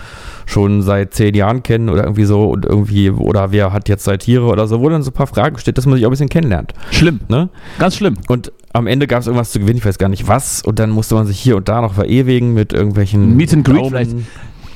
[0.46, 4.16] schon seit zehn Jahren kennen oder irgendwie so und irgendwie, oder wer hat jetzt zwei
[4.18, 6.12] Tiere oder so, wo dann so ein paar Fragen steht, dass man sich auch ein
[6.12, 6.74] bisschen kennenlernt.
[6.90, 7.48] Schlimm, Ne?
[7.78, 8.16] ganz schlimm.
[8.28, 10.90] Und am Ende gab es irgendwas zu gewinnen, ich weiß gar nicht was, und dann
[10.90, 14.16] musste man sich hier und da noch verewigen mit irgendwelchen Meet and Greet vielleicht.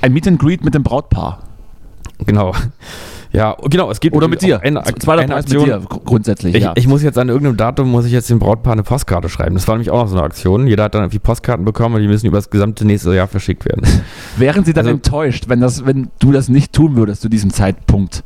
[0.01, 1.41] Ein Meet and Greet mit dem Brautpaar.
[2.25, 2.55] Genau.
[3.33, 3.91] Ja, genau.
[3.91, 4.61] Es gibt Oder mit dir.
[4.63, 5.69] Eine, Zweiter eine Preis Aktion.
[5.69, 6.73] mit dir, gr- grundsätzlich, Ich, ja.
[6.77, 9.55] ich muss jetzt an irgendeinem Datum, muss ich jetzt dem Brautpaar eine Postkarte schreiben.
[9.55, 10.67] Das war nämlich auch noch so eine Aktion.
[10.67, 13.65] Jeder hat dann irgendwie Postkarten bekommen und die müssen über das gesamte nächste Jahr verschickt
[13.67, 13.83] werden.
[14.37, 17.51] Wären Sie dann Also- enttäuscht, wenn, das, wenn du das nicht tun würdest zu diesem
[17.53, 18.25] Zeitpunkt?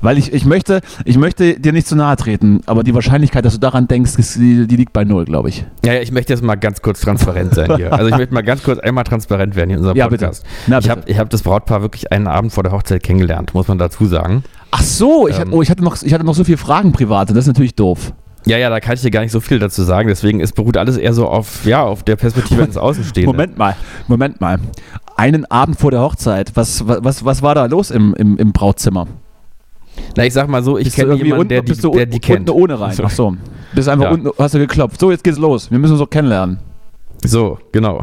[0.00, 3.54] Weil ich, ich, möchte, ich möchte dir nicht zu nahe treten, aber die Wahrscheinlichkeit, dass
[3.54, 5.64] du daran denkst, die, die liegt bei null, glaube ich.
[5.84, 7.92] ja, ja, ich möchte jetzt mal ganz kurz transparent sein hier.
[7.92, 10.26] Also ich möchte mal ganz kurz einmal transparent werden hier in unserem Ja, bitte.
[10.26, 10.44] Podcast.
[10.66, 10.96] Na, Ich bitte.
[11.00, 14.06] habe ich hab das Brautpaar wirklich einen Abend vor der Hochzeit kennengelernt, muss man dazu
[14.06, 14.42] sagen.
[14.70, 15.40] Ach so, ich, Ähm.
[15.42, 17.74] hatte, oh, ich, hatte noch, ich hatte noch so viele Fragen private, das ist natürlich
[17.74, 18.12] doof.
[18.48, 20.06] Ja, ja, da kann ich dir gar nicht so viel dazu sagen.
[20.08, 23.26] Deswegen ist beruht alles eher so auf, ja, auf der Perspektive ins Außenstehende.
[23.32, 23.74] Moment mal,
[24.06, 24.58] Moment mal.
[25.16, 29.08] Einen Abend vor der Hochzeit, was, was, was war da los im, im, im Brautzimmer?
[30.16, 32.04] Na, ich sag mal so, ich kenne irgendwie jemanden, unten, der die, bist du der
[32.04, 32.50] unten kennt.
[32.50, 32.96] ohne rein?
[33.02, 33.36] Ach so.
[33.74, 34.10] Bist einfach Ja.
[34.12, 34.98] unten, hast du geklopft.
[35.00, 35.70] So, jetzt geht's los.
[35.70, 36.58] Wir müssen uns auch kennenlernen.
[37.24, 38.02] So, genau.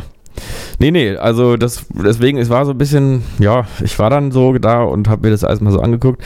[0.79, 4.53] Nee, nee, also das, deswegen, es war so ein bisschen, ja, ich war dann so
[4.57, 6.21] da und habe mir das alles mal so angeguckt.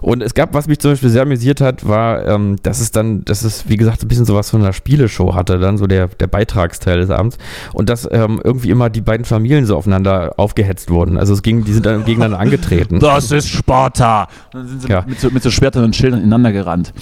[0.00, 3.24] Und es gab, was mich zum Beispiel sehr amüsiert hat, war, ähm, dass es dann,
[3.24, 6.26] dass es, wie gesagt, ein bisschen sowas von einer Spieleshow hatte, dann so der, der
[6.26, 7.38] Beitragsteil des Abends.
[7.72, 11.16] Und dass ähm, irgendwie immer die beiden Familien so aufeinander aufgehetzt wurden.
[11.16, 12.98] Also es ging, die sind dann gegeneinander angetreten.
[13.00, 14.28] Das ist Sparta.
[14.52, 15.04] Dann sind sie Ja.
[15.06, 16.92] mit, so, mit so Schwertern und Schildern ineinander gerannt.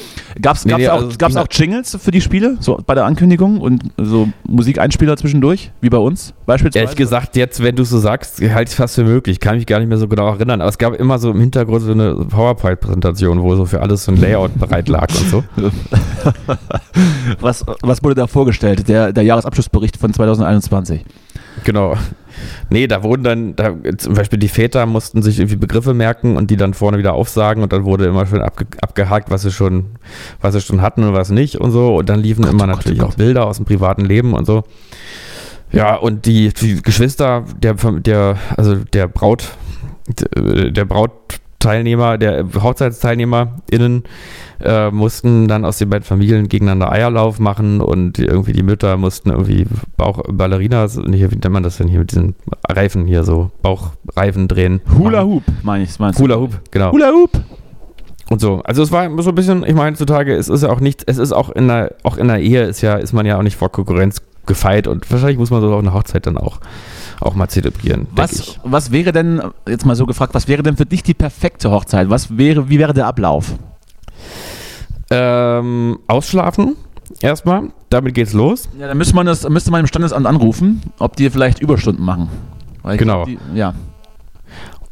[0.40, 2.56] Gab's, Nee, gab's, nee, auch, also es gab's auch Jingles für die Spiele?
[2.60, 5.70] So bei der Ankündigung und so Musikeinspieler zwischendurch?
[5.80, 6.89] Wie bei uns beispielsweise?
[6.90, 9.38] Ehrlich gesagt, jetzt, wenn du so sagst, halte ich fast für möglich.
[9.38, 10.60] Kann mich gar nicht mehr so genau erinnern.
[10.60, 14.12] Aber es gab immer so im Hintergrund so eine PowerPoint-Präsentation, wo so für alles so
[14.12, 15.44] ein Layout bereit lag und so.
[17.40, 18.88] Was, was wurde da vorgestellt?
[18.88, 21.04] Der, der Jahresabschlussbericht von 2021.
[21.64, 21.94] Genau.
[22.68, 26.50] Nee, da wurden dann, da, zum Beispiel die Väter mussten sich irgendwie Begriffe merken und
[26.50, 29.86] die dann vorne wieder aufsagen und dann wurde immer schön abge, abgehakt, was sie schon,
[30.40, 31.96] was sie schon hatten und was nicht und so.
[31.96, 33.18] Und dann liefen immer Gott, natürlich oh auch Gott.
[33.18, 34.64] Bilder aus dem privaten Leben und so.
[35.72, 39.50] Ja, und die, die Geschwister der, der, also der Braut,
[40.06, 44.04] der Brautteilnehmer, der HochzeitsteilnehmerInnen
[44.60, 49.30] äh, mussten dann aus den beiden Familien gegeneinander Eierlauf machen und irgendwie die Mütter mussten
[49.30, 52.34] irgendwie Bauch Ballerinas, nee, wie nennt man das denn hier mit diesen
[52.68, 54.80] Reifen hier so, Bauchreifen drehen.
[54.98, 55.98] Hula Hoop, meine ich.
[55.98, 56.24] meinst du?
[56.24, 56.90] Hula Hoop, genau.
[56.92, 57.30] Hula Hoop.
[58.28, 58.62] Und so.
[58.62, 61.18] Also es war so ein bisschen, ich meine, heutzutage, es ist ja auch nicht, es
[61.18, 63.56] ist auch in der, auch in der Ehe ist ja, ist man ja auch nicht
[63.56, 66.58] vor Konkurrenz gefeit und wahrscheinlich muss man so auf einer Hochzeit dann auch,
[67.20, 70.86] auch mal zelebrieren, Was, was wäre denn, jetzt mal so gefragt, was wäre denn für
[70.86, 72.10] dich die perfekte Hochzeit?
[72.10, 73.54] Was wäre, wie wäre der Ablauf?
[75.10, 76.76] Ähm, ausschlafen
[77.20, 78.68] erstmal, damit geht's los.
[78.78, 82.28] Ja, dann müsste man, das, müsste man im Standesamt anrufen, ob die vielleicht Überstunden machen.
[82.96, 83.24] Genau.
[83.24, 83.74] Die, ja.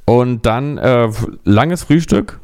[0.04, 1.10] Und dann äh,
[1.44, 2.40] langes Frühstück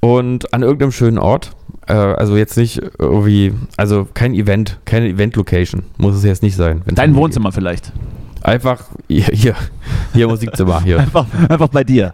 [0.00, 1.52] und an irgendeinem schönen Ort.
[1.86, 5.82] Äh, also jetzt nicht irgendwie, also kein Event, keine Event-Location.
[5.98, 6.82] Muss es jetzt nicht sein.
[6.86, 7.92] Dein Wohnzimmer vielleicht.
[7.92, 8.12] geht.
[8.42, 9.54] Einfach hier, hier,
[10.12, 10.98] hier Musikzimmer, hier.
[11.00, 12.12] Einfach, einfach bei dir.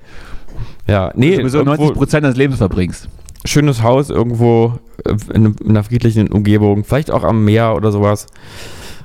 [0.87, 3.09] Ja, nee, Sowieso irgendwo 90 Prozent deines Lebens verbringst.
[3.45, 8.27] schönes Haus irgendwo äh, in einer friedlichen Umgebung, vielleicht auch am Meer oder sowas.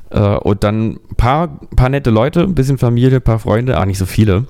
[0.10, 3.86] Äh, und dann ein paar, paar nette Leute, ein bisschen Familie, ein paar Freunde, ah,
[3.86, 4.45] nicht so viele.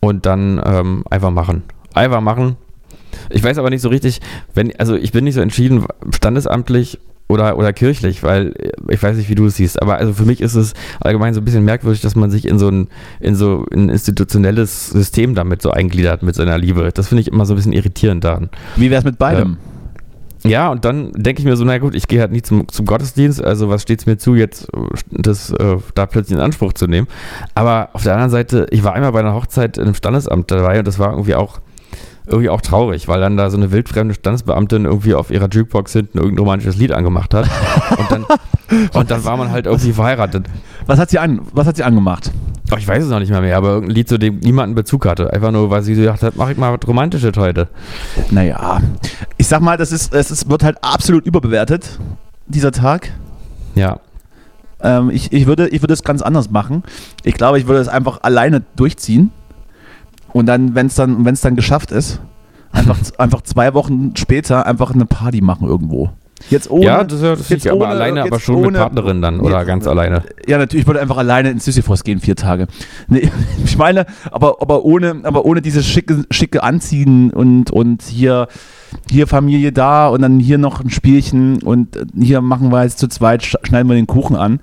[0.00, 1.62] Und dann ähm, einfach machen.
[1.94, 2.56] Einfach machen.
[3.30, 4.20] Ich weiß aber nicht so richtig,
[4.54, 6.98] wenn, also ich bin nicht so entschieden, standesamtlich
[7.28, 10.24] oder, oder kirchlich, weil äh, ich weiß nicht, wie du es siehst, aber also für
[10.24, 12.88] mich ist es allgemein so ein bisschen merkwürdig, dass man sich in so ein,
[13.20, 16.90] in so ein institutionelles System damit so eingliedert mit seiner Liebe.
[16.92, 18.50] Das finde ich immer so ein bisschen irritierend daran.
[18.76, 19.56] Wie wär's mit beidem?
[20.46, 22.84] Ja, und dann denke ich mir so, na gut, ich gehe halt nie zum, zum
[22.84, 24.78] Gottesdienst, also was steht es mir zu, jetzt äh,
[25.10, 27.08] das äh, da plötzlich in Anspruch zu nehmen.
[27.54, 30.86] Aber auf der anderen Seite, ich war einmal bei einer Hochzeit im Standesamt dabei und
[30.86, 31.60] das war irgendwie auch
[32.26, 36.18] irgendwie auch traurig, weil dann da so eine wildfremde Standesbeamtin irgendwie auf ihrer Jukebox hinten
[36.18, 37.48] irgendein romantisches Lied angemacht hat.
[37.98, 38.24] Und dann,
[38.94, 40.46] und dann war man halt irgendwie verheiratet.
[40.86, 42.30] Was hat sie an, was hat sie angemacht?
[42.72, 44.74] Oh, ich weiß es noch nicht mal mehr, aber irgendein Lied, zu dem niemand einen
[44.74, 45.32] Bezug hatte.
[45.32, 47.68] Einfach nur, weil sie gedacht hat, mach ich mal was Romantisches heute.
[48.30, 48.80] Naja,
[49.36, 51.98] ich sag mal, das ist, es ist, wird halt absolut überbewertet,
[52.46, 53.10] dieser Tag.
[53.74, 54.00] Ja.
[54.80, 56.84] Ähm, ich, ich, würde, ich würde es ganz anders machen.
[57.22, 59.30] Ich glaube, ich würde es einfach alleine durchziehen.
[60.34, 62.20] Und dann, wenn es dann, wenn's dann geschafft ist,
[62.72, 66.10] einfach, einfach zwei Wochen später einfach eine Party machen irgendwo.
[66.50, 66.84] Jetzt ohne.
[66.84, 69.22] ja, das, ist ja- das jetzt ist aber ohne- alleine, aber schon mit ohne- Partnerin
[69.22, 70.24] dann oder Nee, ganz alleine.
[70.46, 72.66] Ja, natürlich, ich würde einfach alleine ins Sisyphos gehen, vier Tage.
[73.08, 73.30] Nee,
[73.64, 78.48] ich meine, aber, aber, ohne, aber ohne dieses schicke, schicke Anziehen und, und hier,
[79.08, 82.98] hier Familie da und dann hier noch ein Spielchen und äh, hier machen wir jetzt
[82.98, 84.58] zu zweit, sch- schneiden wir den Kuchen an.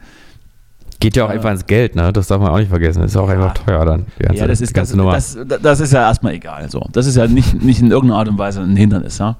[1.01, 1.35] Geht ja auch Ja.
[1.35, 2.13] einfach ins Geld, ne?
[2.13, 3.03] Das darf man auch nicht vergessen.
[3.03, 4.05] Ist auch einfach teuer dann.
[4.19, 6.69] Ganze, ja, das ist, das, das, das ist ja erstmal egal.
[6.71, 6.87] So.
[6.93, 9.35] Das ist ja nicht, nicht in irgendeiner Art und Weise ein Hindernis, ja.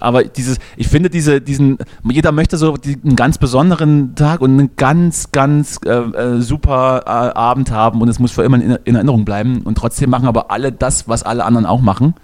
[0.00, 2.74] Aber dieses, ich finde diese, diesen, jeder möchte so
[3.04, 8.08] einen ganz besonderen Tag und einen ganz, ganz äh, äh, super äh, Abend haben und
[8.08, 11.22] es muss für immer in, in Erinnerung bleiben und trotzdem machen aber alle das, was
[11.22, 12.14] alle anderen auch machen.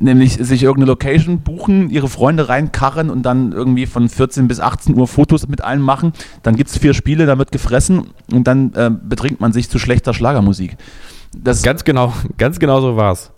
[0.00, 4.96] Nämlich sich irgendeine Location buchen, ihre Freunde reinkarren und dann irgendwie von 14 bis 18
[4.96, 6.12] Uhr Fotos mit allen machen.
[6.44, 9.78] Dann gibt es vier Spiele, dann wird gefressen und dann äh, betrinkt man sich zu
[9.80, 10.76] schlechter Schlagermusik.
[11.36, 13.32] Das, Ganz genau, ganz genau so war's.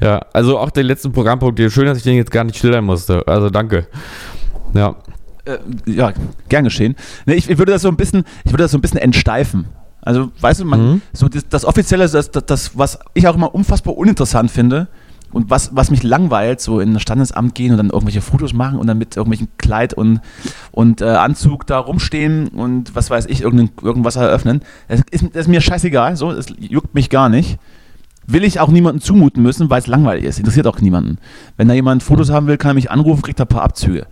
[0.00, 2.84] Ja, also auch den letzten Programmpunkt, hier, schön, dass ich den jetzt gar nicht schildern
[2.84, 3.26] musste.
[3.28, 3.86] Also danke.
[4.74, 4.96] Ja.
[5.44, 6.12] äh, ja,
[6.48, 6.96] gern geschehen.
[7.26, 9.66] Nee, ich, ich würde das so ein bisschen, ich würde das so ein bisschen entsteifen.
[10.02, 11.02] Also, weißt du, man, Mhm.
[11.12, 14.88] so das, das Offizielle, das, das, das, was ich auch immer unfassbar uninteressant finde
[15.32, 18.78] und was, was mich langweilt, so in ein Standesamt gehen und dann irgendwelche Fotos machen
[18.78, 20.20] und dann mit irgendwelchen Kleid und,
[20.72, 24.62] und äh, Anzug da rumstehen und was weiß ich, irgendein, irgendwas eröffnen.
[24.88, 27.58] Das ist, das ist mir scheißegal, so, das juckt mich gar nicht.
[28.26, 30.38] will ich auch niemandem zumuten müssen, weil es langweilig ist.
[30.38, 31.18] Interessiert auch niemanden.
[31.56, 34.06] Wenn da jemand Fotos haben will, kann er mich anrufen, kriegt er ein paar Abzüge.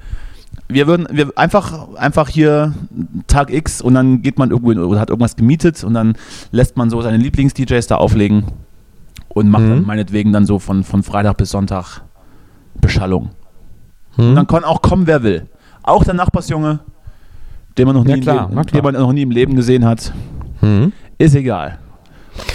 [0.68, 2.74] Wir würden wir einfach, einfach hier
[3.26, 6.14] Tag X und dann geht man irgendwo in, oder hat irgendwas gemietet und dann
[6.50, 8.44] lässt man so seine Lieblings-DJs da auflegen
[9.38, 9.68] und macht Mhm.
[9.70, 12.02] dann meinetwegen dann so von, von Freitag bis Sonntag
[12.80, 13.30] Beschallung.
[14.16, 14.30] Hm?
[14.30, 15.46] Und dann kann auch kommen, wer will.
[15.82, 16.80] Auch der Nachbarsjunge,
[17.76, 19.84] den man noch nie, Ja, im klar, Leben, den man noch nie im Leben gesehen
[19.84, 20.12] hat.
[20.60, 20.92] Hm?
[21.18, 21.78] Ist egal.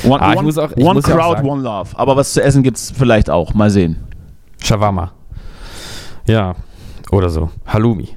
[0.06, 1.90] One, Ah, one, auch- one ja Crowd, sagen- One Love.
[1.96, 3.54] Aber was zu essen gibt es vielleicht auch.
[3.54, 3.98] Mal sehen.
[4.62, 5.12] Shawarma.
[6.26, 6.56] Ja,
[7.12, 7.50] oder so.
[7.66, 8.10] Halloumi.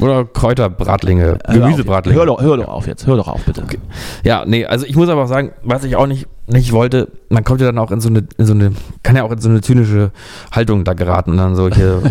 [0.00, 2.18] Oder Kräuterbratlinge, Gemüsebratlinge.
[2.18, 3.06] Hör doch, hör doch auf jetzt.
[3.06, 3.64] Hör doch auf, bitte.
[4.24, 7.42] Ja, nee, also ich muss aber auch sagen, was ich auch nicht, nicht wollte, man
[7.44, 9.48] kommt ja dann auch in so eine, in so eine, kann ja auch in so
[9.48, 10.10] eine zynische
[10.52, 12.02] Haltung da geraten und dann solche,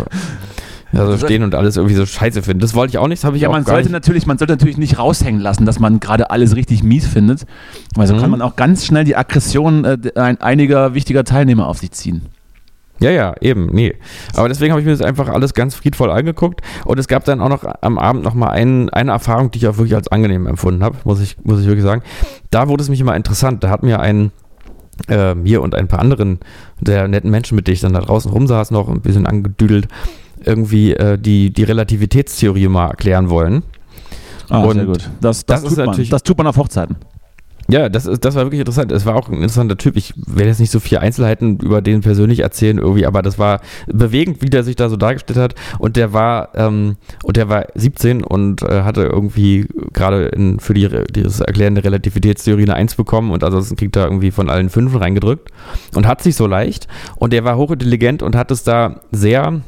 [0.92, 2.60] ja, so stehen und alles irgendwie so scheiße finden.
[2.60, 3.92] Das wollte ich auch nicht, das habe ich Ja, auch man sollte nicht.
[3.92, 7.44] natürlich, man sollte natürlich nicht raushängen lassen, dass man gerade alles richtig mies findet,
[7.94, 8.20] weil so Mhm.
[8.20, 12.22] kann man auch ganz schnell die Aggression äh, ein, einiger wichtiger Teilnehmer auf sich ziehen.
[13.04, 13.94] Ja, ja, eben, nee.
[14.34, 17.42] Aber deswegen habe ich mir das einfach alles ganz friedvoll angeguckt und es gab dann
[17.42, 20.46] auch noch am Abend noch mal ein, eine Erfahrung, die ich auch wirklich als angenehm
[20.46, 22.02] empfunden habe, muss ich, muss ich wirklich sagen.
[22.50, 23.62] Da wurde es mich immer interessant.
[23.62, 24.32] Da hat mir ein,
[25.08, 26.38] äh, mir und ein paar anderen
[26.80, 29.86] der netten Menschen, mit denen ich dann da draußen rumsaß, noch ein bisschen angedüdelt,
[30.42, 33.64] irgendwie äh, die, die Relativitätstheorie mal erklären wollen.
[34.48, 35.10] Ah, Und sehr gut.
[35.20, 35.86] Das, das, das ist tut man.
[35.88, 36.96] natürlich- das tut man auf Hochzeiten.
[37.68, 38.92] Ja, das, ist, das war wirklich interessant.
[38.92, 39.96] Es war auch ein interessanter Typ.
[39.96, 43.60] Ich werde jetzt nicht so viele Einzelheiten über den persönlich erzählen irgendwie, aber das war
[43.86, 45.54] bewegend, wie der sich da so dargestellt hat.
[45.78, 50.88] Und der war ähm, und der war 17 und äh, hatte irgendwie gerade für die
[51.10, 55.50] dieses erklärende Relativitätstheorie eine 1 bekommen und ansonsten kriegt er irgendwie von allen Fünfen reingedrückt
[55.94, 56.86] und hat sich so leicht.
[57.16, 59.62] Und der war hochintelligent und hat es da sehr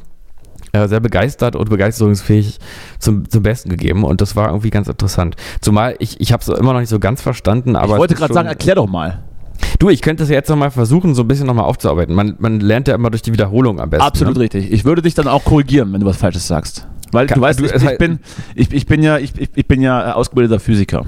[0.73, 2.59] äh, sehr begeistert und begeisterungsfähig
[2.99, 5.35] zum, zum Besten gegeben und das war irgendwie ganz interessant.
[5.61, 8.33] Zumal ich, ich habe es immer noch nicht so ganz verstanden, aber ich wollte gerade
[8.33, 9.23] sagen, erklär doch mal.
[9.79, 12.13] Du, ich könnte es ja jetzt nochmal versuchen, so ein bisschen nochmal aufzuarbeiten.
[12.15, 14.05] Man, man lernt ja immer durch die Wiederholung am besten.
[14.05, 14.41] Absolut ne?
[14.41, 14.71] richtig.
[14.71, 16.87] Ich würde dich dann auch korrigieren, wenn du was Falsches sagst.
[17.11, 18.19] Weil Ka- du weißt, du- ich, ich, bin,
[18.55, 21.05] ich, ich bin ja, ich, ich bin ja ausgebildeter Physiker,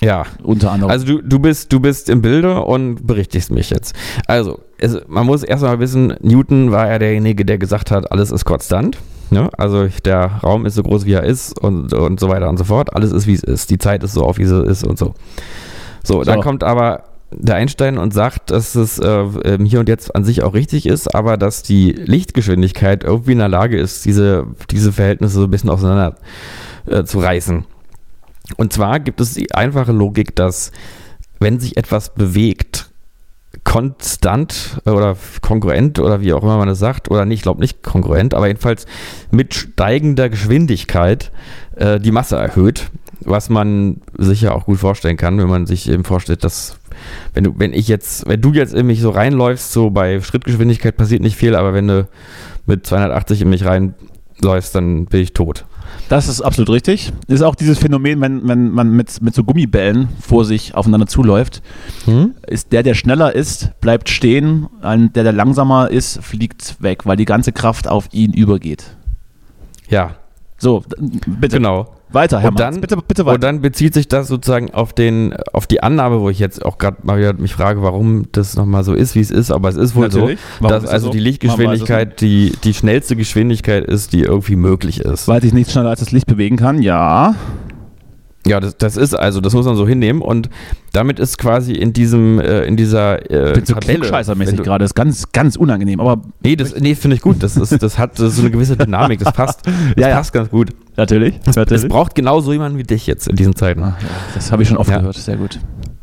[0.00, 0.90] Ja, unter anderem.
[0.90, 3.94] also du, du, bist, du bist im Bilde und berichtigst mich jetzt.
[4.26, 8.44] Also, es, man muss erstmal wissen, Newton war ja derjenige, der gesagt hat, alles ist
[8.44, 8.98] konstant.
[9.30, 9.50] Ne?
[9.58, 12.64] Also der Raum ist so groß, wie er ist und, und so weiter und so
[12.64, 12.94] fort.
[12.94, 13.68] Alles ist, wie es ist.
[13.70, 15.14] Die Zeit ist so auf, wie sie ist und so.
[16.02, 16.40] So, dann So.
[16.40, 20.42] kommt aber der Einstein und sagt, dass es äh, ähm, hier und jetzt an sich
[20.42, 25.34] auch richtig ist, aber dass die Lichtgeschwindigkeit irgendwie in der Lage ist, diese, diese Verhältnisse
[25.34, 26.14] so ein bisschen auseinander
[26.86, 27.64] äh, zu reißen.
[28.56, 30.72] Und zwar gibt es die einfache Logik, dass
[31.38, 32.88] wenn sich etwas bewegt,
[33.64, 37.82] konstant oder kongruent oder wie auch immer man das sagt, oder nicht, ich glaube nicht
[37.82, 38.86] kongruent, aber jedenfalls
[39.30, 41.30] mit steigender Geschwindigkeit
[41.76, 45.88] äh, die Masse erhöht, was man sich ja auch gut vorstellen kann, wenn man sich
[45.88, 46.78] eben vorstellt, dass
[47.34, 50.96] wenn du, wenn ich jetzt, wenn du jetzt in mich so reinläufst, so bei Schrittgeschwindigkeit
[50.96, 52.08] passiert nicht viel, aber wenn du
[52.66, 55.64] mit 280 in mich reinläufst, dann bin ich tot.
[56.08, 57.12] Das ist absolut richtig.
[57.26, 61.62] Ist auch dieses Phänomen, wenn, wenn man mit, mit so Gummibällen vor sich aufeinander zuläuft,
[62.06, 62.34] Hm?
[62.46, 67.16] ist der, der schneller ist, bleibt stehen, ein- der, der langsamer ist, fliegt weg, weil
[67.18, 68.96] die ganze Kraft auf ihn übergeht.
[69.90, 70.16] Ja,
[70.56, 70.82] So,
[71.26, 71.56] bitte.
[71.58, 71.94] genau.
[72.10, 73.38] Weiter, Herr Und dann- Bitte, bitte Und weiter.
[73.38, 76.96] dann bezieht sich das sozusagen auf den, auf die Annahme, wo ich jetzt auch gerade
[77.02, 79.94] mal wieder mich frage, warum das nochmal so ist, wie es ist, aber es ist
[79.94, 80.38] wohl Natürlich.
[80.40, 81.12] so, Warum dass also so?
[81.12, 85.28] die Lichtgeschwindigkeit die, die schnellste Geschwindigkeit ist, die irgendwie möglich ist.
[85.28, 87.34] Weil sich nichts schneller als das Licht bewegen kann, ja.
[88.48, 90.48] Ja, das, das ist also, das muss man so hinnehmen und
[90.92, 94.84] damit ist quasi in diesem, äh, in dieser äh, Ich bin so klugscheißermäßig gerade.
[94.84, 96.00] Das ist ganz, ganz unangenehm.
[96.00, 97.42] Aber Nee, das, nee finde ich gut.
[97.42, 99.60] Das, ist, das hat so eine gewisse Dynamik, das passt.
[99.66, 100.16] Das Ja, ja.
[100.16, 100.70] passt ganz gut.
[100.96, 101.34] natürlich.
[101.70, 103.82] Es braucht genau so jemanden wie dich jetzt in diesen Zeiten.
[103.82, 104.98] Ah, ja, das habe ich schon oft Ja.
[104.98, 105.16] gehört.
[105.16, 105.58] Sehr gut.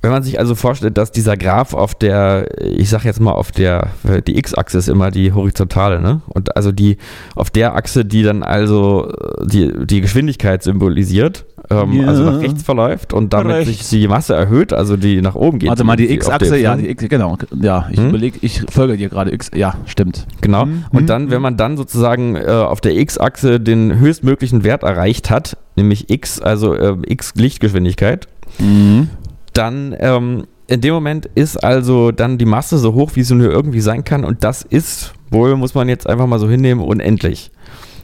[0.06, 3.52] Wenn man sich also vorstellt, dass dieser Graph auf der, ich sag jetzt mal auf
[3.52, 3.88] der,
[4.28, 6.22] die X-Achse ist immer die horizontale, ne?
[6.28, 6.98] Und also die,
[7.36, 9.12] auf der Achse, die dann also
[9.44, 12.08] die, die Geschwindigkeit symbolisiert, ähm, Ja.
[12.08, 13.90] also nach rechts verläuft und damit Rechts.
[13.90, 15.70] sich die Masse erhöht, also die nach oben geht.
[15.70, 17.36] Warte mal, die X-Achse, ja, die X, genau.
[17.60, 18.10] Ja, ich Hm?
[18.10, 19.34] überlege, ich folge dir gerade.
[19.34, 20.28] X, ja, stimmt.
[20.42, 20.68] Genau.
[20.68, 20.86] Mhm.
[20.92, 25.58] Und dann, wenn man dann sozusagen äh, auf der X-Achse den höchstmöglichen Wert erreicht hat,
[25.76, 28.28] nämlich X, also äh, X Lichtgeschwindigkeit,
[28.60, 29.10] Mhm.
[29.58, 33.52] Dann ähm, in dem Moment ist also dann die Masse so hoch, wie sie nur
[33.52, 34.24] irgendwie sein kann.
[34.24, 37.52] Und das ist wohl, muss man jetzt einfach mal so hinnehmen, unendlich.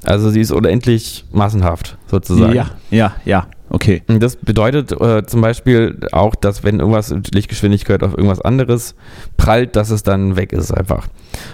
[0.04, 2.54] Also sie ist unendlich massenhaft, sozusagen.
[2.56, 3.48] Ja, ja, ja.
[3.70, 4.02] Okay.
[4.08, 8.96] Und Das bedeutet äh, zum Beispiel auch, dass wenn irgendwas mit Lichtgeschwindigkeit auf irgendwas anderes
[9.38, 11.08] prallt, dass es dann weg ist einfach.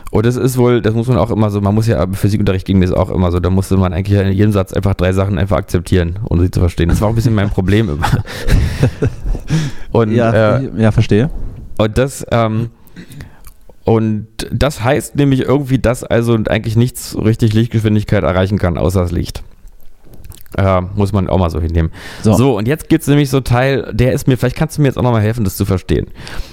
[0.09, 2.65] Und das ist wohl, das muss man auch immer so, man muss ja im Physikunterricht
[2.65, 5.13] ging mir das auch immer so, da musste man eigentlich in jedem Satz einfach drei
[5.13, 6.89] Sachen einfach akzeptieren, um sie zu verstehen.
[6.89, 8.07] Das war auch ein bisschen mein Problem immer.
[9.91, 11.29] Und, ja, äh, ja, verstehe.
[11.77, 12.69] und das, ähm,
[13.83, 19.13] Und das heißt nämlich irgendwie, dass also eigentlich nichts richtig Lichtgeschwindigkeit erreichen kann, außer das
[19.13, 19.43] Licht.
[20.57, 21.91] Äh, muss man auch mal so hinnehmen.
[22.21, 24.77] So, so und jetzt gibt es nämlich so einen Teil, der ist mir, vielleicht kannst
[24.77, 26.07] du mir jetzt auch nochmal helfen, das zu verstehen.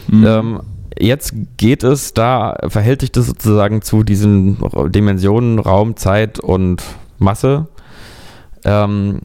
[0.07, 0.27] Mhm.
[0.27, 0.61] Ähm,
[0.97, 4.59] jetzt geht es da, verhält sich das sozusagen zu diesen
[4.93, 6.85] Dimensionen, Raum, Zeit und
[7.19, 7.67] Masse.
[8.65, 9.23] Ähm,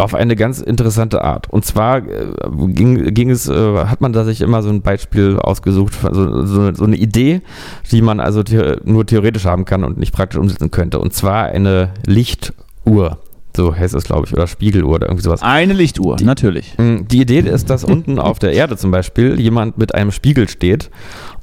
[0.00, 1.48] auf eine ganz interessante Art.
[1.50, 2.26] Und zwar äh,
[2.68, 6.74] ging, ging es, äh, hat man da sich immer so ein Beispiel ausgesucht, also so,
[6.74, 7.42] so eine Idee,
[7.90, 10.98] die man also the nur theoretisch haben kann und nicht praktisch umsetzen könnte.
[10.98, 13.18] Und zwar eine Lichtuhr.
[13.56, 15.42] So heißt es, glaube ich, oder Spiegeluhr oder irgendwie sowas.
[15.42, 16.78] Eine Lichtuhr, die, natürlich.
[16.78, 20.48] Mm, die Idee ist, dass unten auf der Erde zum Beispiel jemand mit einem Spiegel
[20.48, 20.90] steht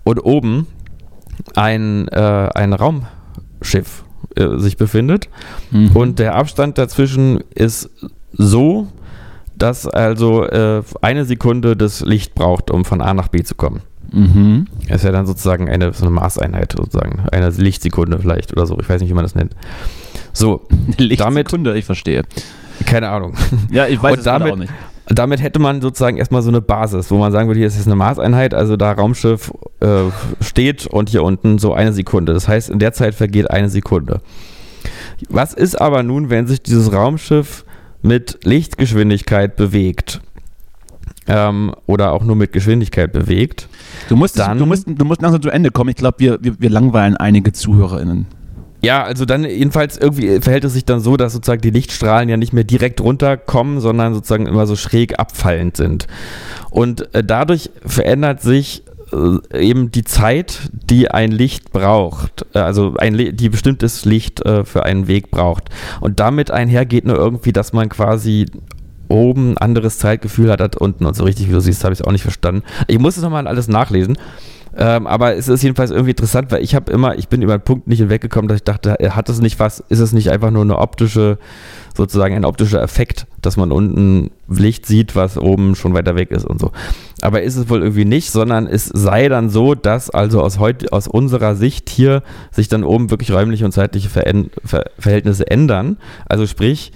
[0.04, 0.68] und oben
[1.56, 4.04] ein, äh, ein Raumschiff
[4.36, 5.30] äh, sich befindet
[5.72, 5.92] mhm.
[5.96, 7.90] und der Abstand dazwischen ist
[8.38, 8.88] so,
[9.58, 13.82] dass also äh, eine Sekunde das Licht braucht, um von A nach B zu kommen.
[14.12, 14.68] Mhm.
[14.88, 17.24] Ist ja dann sozusagen eine, so eine Maßeinheit, sozusagen.
[17.32, 18.78] Eine Lichtsekunde vielleicht oder so.
[18.80, 19.56] Ich weiß nicht, wie man das nennt.
[20.34, 20.68] So,
[20.98, 22.24] Lichtsekunde, ich verstehe.
[22.86, 23.34] Keine Ahnung.
[23.72, 24.72] Ja, ich weiß es damit, auch nicht.
[25.08, 27.88] Damit hätte man sozusagen erstmal so eine Basis, wo man sagen würde, hier ist jetzt
[27.88, 30.12] eine Maßeinheit, also da Raumschiff äh,
[30.42, 32.34] steht und hier unten so eine Sekunde.
[32.34, 34.22] Das heißt, in der Zeit vergeht eine Sekunde.
[35.30, 37.66] Was ist aber nun, wenn sich dieses Raumschiff
[38.08, 40.22] mit Lichtgeschwindigkeit bewegt
[41.28, 43.68] ähm, oder auch nur mit Geschwindigkeit bewegt.
[44.10, 45.90] Du musst, dann, du musst, du musst langsam zu Ende kommen.
[45.90, 48.28] Ich glaube, wir, wir, wir langweilen einige ZuhörerInnen.
[48.84, 52.38] Ja, also dann jedenfalls irgendwie verhält es sich dann so, dass sozusagen die Lichtstrahlen ja
[52.38, 56.08] nicht mehr direkt runterkommen, sondern sozusagen immer so schräg abfallend sind.
[56.70, 58.84] Und äh, dadurch verändert sich
[59.54, 64.84] eben die Zeit, die ein Licht braucht, äh, also ein, die bestimmtes Licht äh, für
[64.84, 65.70] einen Weg braucht.
[66.02, 68.46] Und damit einhergeht nur irgendwie, dass man quasi
[69.10, 71.06] oben ein anderes Zeitgefühl hat als unten.
[71.06, 72.64] Und so richtig, wie du siehst, habe ich es auch nicht verstanden.
[72.88, 74.18] Ich muss es nochmal alles nachlesen.
[74.80, 77.64] Ähm, aber es ist jedenfalls irgendwie interessant, weil ich habe immer, ich bin über den
[77.64, 80.62] Punkt nicht hinweggekommen, dass ich dachte, hat es nicht was, ist es nicht einfach nur
[80.62, 81.40] eine optische,
[81.98, 86.46] sozusagen ein optischer Effekt, dass man unten Licht sieht, was oben schon weiter weg ist
[86.46, 86.72] und so.
[87.22, 90.94] Aber ist es wohl irgendwie nicht, sondern es sei dann so, dass also aus heute,
[90.94, 94.24] aus unserer Sicht hier sich dann oben wirklich räumliche und zeitliche Ver
[94.64, 95.98] Ver Verhältnisse ändern.
[96.28, 96.92] Also sprich,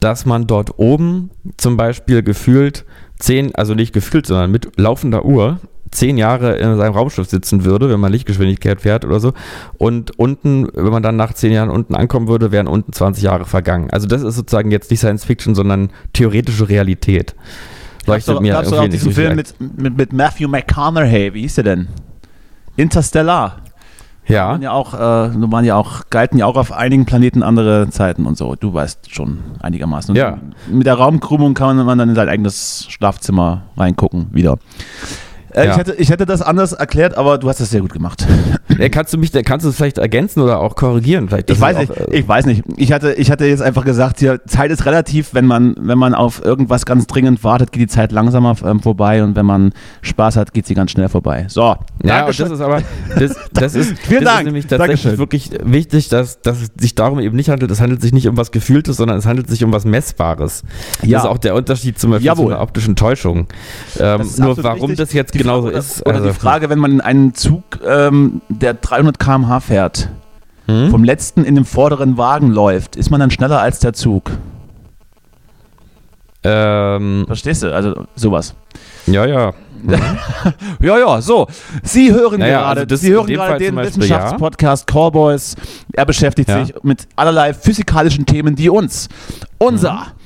[0.00, 2.84] dass man dort oben zum Beispiel gefühlt
[3.18, 7.88] zehn, also nicht gefühlt, sondern mit laufender Uhr zehn Jahre in seinem Raumschiff sitzen würde,
[7.88, 9.32] wenn man Lichtgeschwindigkeit fährt oder so.
[9.78, 13.44] Und unten, wenn man dann nach zehn Jahren unten ankommen würde, wären unten 20 Jahre
[13.44, 13.90] vergangen.
[13.90, 17.34] Also das ist sozusagen jetzt nicht Science Fiction, sondern theoretische Realität.
[18.06, 21.88] Leuchtet mir irgendwie auch diesen Film mit, mit, mit Matthew McConaughey, wie hieß der denn?
[22.76, 23.56] Interstellar.
[24.28, 24.48] Ja.
[24.48, 28.26] Waren ja auch, äh, waren ja auch, galten ja auch auf einigen Planeten andere Zeiten
[28.26, 28.56] und so.
[28.56, 30.10] Du weißt schon einigermaßen.
[30.10, 30.38] Und ja.
[30.68, 34.58] Mit der Raumkrümmung kann man dann in sein eigenes Schlafzimmer reingucken wieder.
[35.56, 35.72] Äh, ja.
[35.72, 38.26] ich, hätte, ich hätte das anders erklärt, aber du hast das sehr gut gemacht.
[38.78, 41.28] Ja, kannst du mich, kannst du es vielleicht ergänzen oder auch korrigieren?
[41.28, 41.96] Vielleicht, ich weiß auch, nicht.
[41.96, 42.62] Äh, ich weiß nicht.
[42.76, 45.32] Ich hatte, ich hatte jetzt einfach gesagt, hier, Zeit ist relativ.
[45.32, 49.22] Wenn man, wenn man auf irgendwas ganz dringend wartet, geht die Zeit langsamer ähm, vorbei
[49.22, 51.46] und wenn man Spaß hat, geht sie ganz schnell vorbei.
[51.48, 51.76] So.
[52.04, 52.82] Ja, das ist aber,
[53.18, 54.40] das, das ist, Vielen das Dank.
[54.40, 55.18] ist nämlich tatsächlich Dankeschön.
[55.18, 57.70] wirklich wichtig, dass, dass es sich darum eben nicht handelt.
[57.70, 60.64] Es handelt sich nicht um was Gefühltes, sondern es handelt sich um was Messbares.
[61.00, 61.18] Ja.
[61.18, 62.46] Das ist auch der Unterschied zum Beispiel Jawohl.
[62.46, 63.46] zu einer optischen Täuschung.
[63.98, 64.98] Ähm, nur warum richtig.
[64.98, 66.06] das jetzt die genauso Frage, ist.
[66.06, 70.08] Oder also, die Frage, wenn man in einen Zug, ähm, der 300 km/h fährt,
[70.66, 70.90] hm?
[70.90, 74.30] vom letzten in den vorderen Wagen läuft, ist man dann schneller als der Zug?
[76.42, 77.74] Ähm, Verstehst du?
[77.74, 78.54] Also sowas.
[79.06, 79.52] Ja, ja.
[80.80, 81.46] ja, ja, so.
[81.82, 84.92] Sie hören naja, gerade, also Sie hören gerade den Beispiel, Wissenschaftspodcast ja.
[84.92, 85.54] Callboys.
[85.92, 86.64] Er beschäftigt ja.
[86.64, 89.08] sich mit allerlei physikalischen Themen, die uns,
[89.58, 90.25] unser mhm.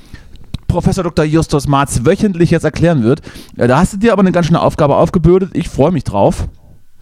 [0.71, 1.25] Professor Dr.
[1.25, 3.23] Justus Marz wöchentlich jetzt erklären wird.
[3.57, 5.51] Da hast du dir aber eine ganz schöne Aufgabe aufgebürdet.
[5.55, 6.49] Ich freue mich drauf.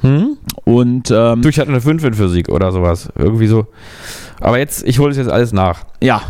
[0.01, 0.39] Hm?
[0.65, 3.09] Und ähm, du, ich hatte eine 5 in Physik oder sowas.
[3.17, 3.67] Irgendwie so.
[4.41, 5.85] Aber jetzt, ich hole es jetzt alles nach.
[6.01, 6.23] Ja.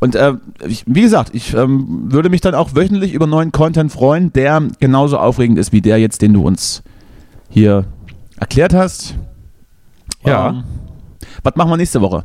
[0.00, 0.34] Und äh,
[0.66, 4.62] ich, wie gesagt, ich ähm, würde mich dann auch wöchentlich über neuen Content freuen, der
[4.80, 6.82] genauso aufregend ist wie der jetzt, den du uns
[7.48, 7.84] hier
[8.38, 9.14] erklärt hast.
[10.24, 10.50] Ja.
[10.50, 10.64] Ähm,
[11.42, 12.24] was machen wir nächste Woche?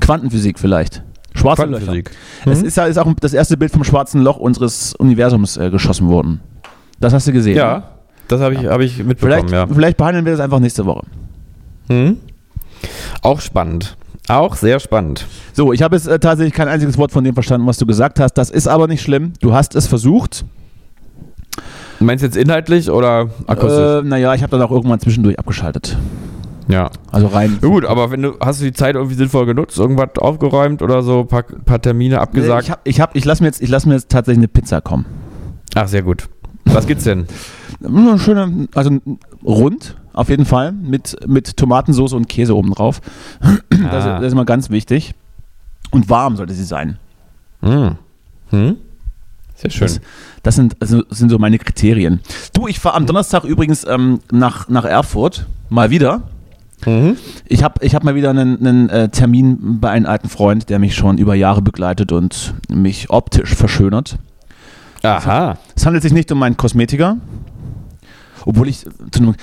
[0.00, 1.02] Quantenphysik vielleicht.
[1.36, 2.10] Schwarze Quantenphysik.
[2.44, 2.52] Mhm.
[2.52, 6.08] Es ist ja ist auch das erste Bild vom schwarzen Loch unseres Universums äh, geschossen
[6.08, 6.40] worden.
[7.00, 7.56] Das hast du gesehen.
[7.56, 7.78] Ja.
[7.78, 7.82] Ne?
[8.28, 8.70] Das habe ich, ja.
[8.70, 9.66] hab ich mitbekommen, vielleicht, ja.
[9.66, 11.02] Vielleicht behandeln wir das einfach nächste Woche.
[11.88, 12.16] Hm?
[13.22, 13.96] Auch spannend.
[14.28, 15.26] Auch sehr spannend.
[15.52, 18.18] So, ich habe jetzt äh, tatsächlich kein einziges Wort von dem verstanden, was du gesagt
[18.18, 18.32] hast.
[18.34, 19.34] Das ist aber nicht schlimm.
[19.40, 20.44] Du hast es versucht.
[21.98, 24.02] Du meinst jetzt inhaltlich oder akustisch?
[24.02, 25.96] Äh, naja, ich habe dann auch irgendwann zwischendurch abgeschaltet.
[26.68, 26.90] Ja.
[27.12, 27.58] Also rein.
[27.62, 31.02] Ja, gut, aber wenn du hast du die Zeit irgendwie sinnvoll genutzt, irgendwas aufgeräumt oder
[31.02, 32.64] so, paar, paar Termine abgesagt?
[32.64, 35.06] Ich, hab, ich, hab, ich lasse mir, jetzt, lass mir jetzt tatsächlich eine Pizza kommen.
[35.74, 36.28] Ach, sehr gut.
[36.64, 37.26] Was gibt's denn?
[38.18, 38.98] Schöne, also
[39.44, 43.00] rund, auf jeden Fall, mit, mit Tomatensauce und Käse obendrauf.
[43.70, 44.16] Das, Ah.
[44.18, 45.14] das ist immer ganz wichtig.
[45.90, 46.98] Und warm sollte sie sein.
[47.62, 47.96] Hm.
[48.50, 48.76] Hm?
[49.54, 49.86] Sehr schön.
[49.86, 50.00] Das,
[50.42, 52.20] das sind, also, das sind so meine Kriterien.
[52.52, 56.22] Du, ich fahre am Donnerstag übrigens ähm, nach, nach Erfurt, mal wieder.
[56.86, 57.16] Mhm.
[57.46, 60.78] Ich habe ich hab mal wieder einen, einen äh, Termin bei einem alten Freund, der
[60.78, 64.16] mich schon über Jahre begleitet und mich optisch verschönert.
[65.02, 65.58] Aha.
[65.74, 67.18] Es handelt sich nicht um meinen Kosmetiker,
[68.44, 68.84] obwohl ich.
[69.16, 69.34] einem-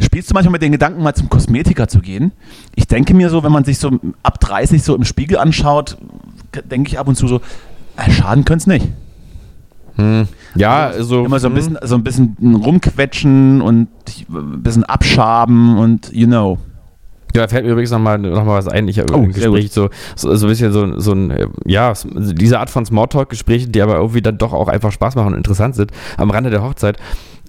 [0.00, 2.30] Spielst du manchmal mit den Gedanken, mal zum Kosmetiker zu gehen?
[2.76, 5.98] Ich denke mir so, wenn man sich so ab 30 so im Spiegel anschaut,
[6.70, 7.40] denke ich ab und zu so,
[7.96, 8.88] äh, schaden könnte es nicht.
[9.96, 10.28] Hm.
[10.54, 11.24] Ja, also.
[11.24, 11.56] Immer so ein hm.
[11.56, 13.88] bisschen, so ein bisschen rumquetschen und
[14.30, 16.58] ein bisschen abschaben und you know.
[17.34, 18.88] Ja, da fällt mir übrigens nochmal noch mal was ein.
[18.88, 21.92] Ich habe Oh, im Gespräch so, so, so ein bisschen so, so ein, äh, ja,
[22.14, 25.74] diese Art von Smalltalk-Gesprächen, die aber irgendwie dann doch auch einfach Spaß machen und interessant
[25.76, 26.96] sind, am Rande der Hochzeit,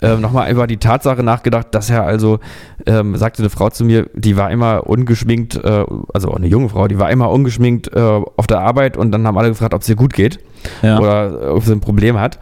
[0.02, 2.40] ähm, nochmal über die Tatsache nachgedacht, dass er also,
[2.86, 6.70] ähm, sagte eine Frau zu mir, die war immer ungeschminkt, äh, also auch eine junge
[6.70, 9.82] Frau, die war immer ungeschminkt äh, auf der Arbeit und dann haben alle gefragt, ob
[9.82, 10.40] es ihr gut geht
[10.82, 11.00] Ja.
[11.00, 12.40] oder äh, ob sie ein Problem hat.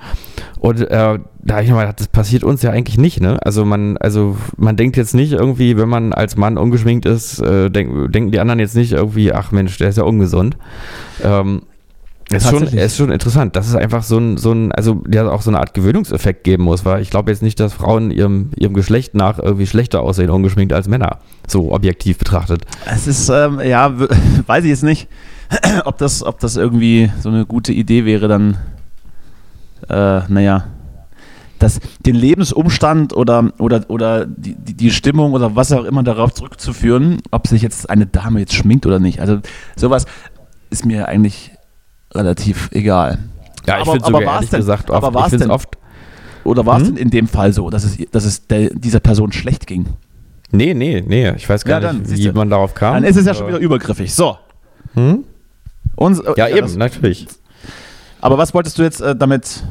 [0.60, 3.38] Und äh, da habe ich nochmal gedacht, das passiert uns ja eigentlich nicht, ne?
[3.44, 7.70] Also man, also man denkt jetzt nicht irgendwie, wenn man als Mann ungeschminkt ist, äh,
[7.70, 10.58] denk, denken die anderen jetzt nicht irgendwie, ach Mensch, der ist ja ungesund.
[11.24, 11.62] Ähm,
[12.30, 15.30] es ist schon, ist schon interessant, dass es einfach so ein, so ein, also ja
[15.30, 18.52] auch so eine Art Gewöhnungseffekt geben muss, weil ich glaube jetzt nicht, dass Frauen ihrem,
[18.58, 22.66] ihrem Geschlecht nach irgendwie schlechter aussehen, ungeschminkt als Männer, so objektiv betrachtet.
[22.86, 23.94] Es ist, ähm, ja,
[24.46, 25.08] weiß ich jetzt nicht,
[25.86, 28.58] ob das, ob das irgendwie so eine gute Idee wäre, dann,
[29.90, 30.66] äh, naja,
[31.60, 37.20] das, den Lebensumstand oder, oder, oder die, die Stimmung oder was auch immer darauf zurückzuführen,
[37.32, 39.22] ob sich jetzt eine Dame jetzt schminkt oder nicht.
[39.22, 39.40] Also
[39.76, 40.06] sowas
[40.70, 41.57] ist mir eigentlich
[42.14, 43.20] relativ egal.
[43.66, 45.70] Ja, ich Aber- finde aber sogar ehrlich denn- gesagt aber oft, war's ich denn- oft,
[46.44, 46.96] Oder war es Hm?
[46.96, 49.86] denn in dem Fall so, dass es, dass es der, dieser Person schlecht ging?
[50.52, 52.32] nee, nee, nee, ich weiß gar Ja, dann, nicht, wie du.
[52.34, 52.94] man darauf kam.
[52.94, 54.14] Dann ist es ja schon aber- wieder übergriffig.
[54.16, 54.38] So.
[54.94, 55.26] Hm?
[55.98, 57.28] Uns, äh, Ja, eben, das- natürlich.
[58.22, 59.64] Aber was wolltest du jetzt äh, damit?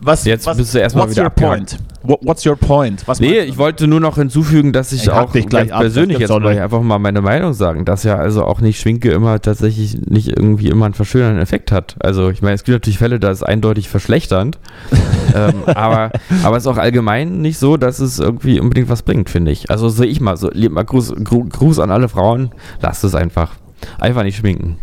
[0.00, 1.78] Was, Jetzt was, bist du erstmal wieder your point?
[2.02, 3.06] What, what's your point?
[3.08, 6.18] Was Nee, ich wollte nur noch hinzufügen, dass ich, Ich auch dich gleich ab, persönlich
[6.18, 9.98] jetzt mal einfach mal meine Meinung sagen, dass ja also auch nicht Schminke immer tatsächlich
[10.06, 11.96] nicht irgendwie immer einen verschönernden Effekt hat.
[12.00, 14.58] Also ich meine, es gibt natürlich Fälle, da ist eindeutig verschlechternd,
[15.34, 16.12] ähm, aber,
[16.42, 19.70] aber es ist auch allgemein nicht so, dass es irgendwie unbedingt was bringt, finde ich.
[19.70, 22.50] Also sehe ich mal, so mal Gruß, Gru- Gruß an alle Frauen,
[22.82, 23.52] lasst es einfach.
[23.98, 24.76] Einfach nicht schminken.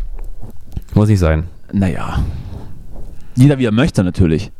[0.93, 1.45] Muss nicht sein.
[1.71, 2.19] Naja.
[3.35, 4.51] Jeder wie er möchte natürlich.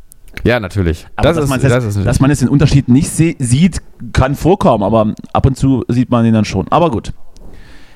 [0.43, 1.07] Ja, natürlich.
[1.15, 3.81] Aber das dass, ist, man das das, ist dass man jetzt den Unterschied nicht sieht,
[4.13, 6.67] kann vorkommen, aber ab und zu sieht man ihn dann schon.
[6.69, 7.13] Aber gut.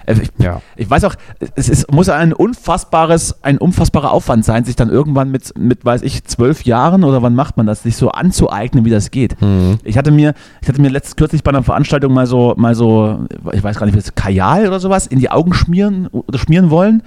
[0.06, 0.62] Äh, Ich, ja.
[0.76, 1.16] ich weiß auch,
[1.56, 6.02] es ist, muss ein unfassbares, ein unfassbarer Aufwand sein, sich dann irgendwann mit, mit, weiß
[6.02, 9.40] ich, zwölf Jahren oder wann macht man das, sich so anzueignen, wie das geht.
[9.42, 9.78] Mhm.
[9.84, 13.26] Ich hatte mir, ich hatte mir letztens kürzlich bei einer Veranstaltung mal so, mal so,
[13.54, 16.70] ich weiß gar nicht, wie das Kajal oder sowas in die Augen schmieren oder schmieren
[16.70, 17.04] wollen.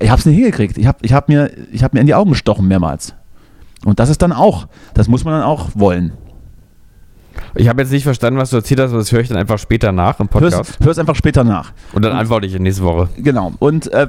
[0.00, 0.76] Ich habe es nicht hingekriegt.
[0.76, 3.14] Ich habe ich hab mir, ich hab mir in die Augen gestochen mehrmals.
[3.84, 6.12] Und das ist dann auch, das muss man dann auch wollen.
[7.56, 9.58] Ich habe jetzt nicht verstanden, was du erzählt hast, aber das höre ich dann einfach
[9.58, 10.54] später nach im Podcast.
[10.54, 11.72] Hör's, hör's einfach später nach.
[11.92, 13.08] Und dann antworte ich in nächste Woche.
[13.16, 13.52] Genau.
[13.58, 14.06] Und äh,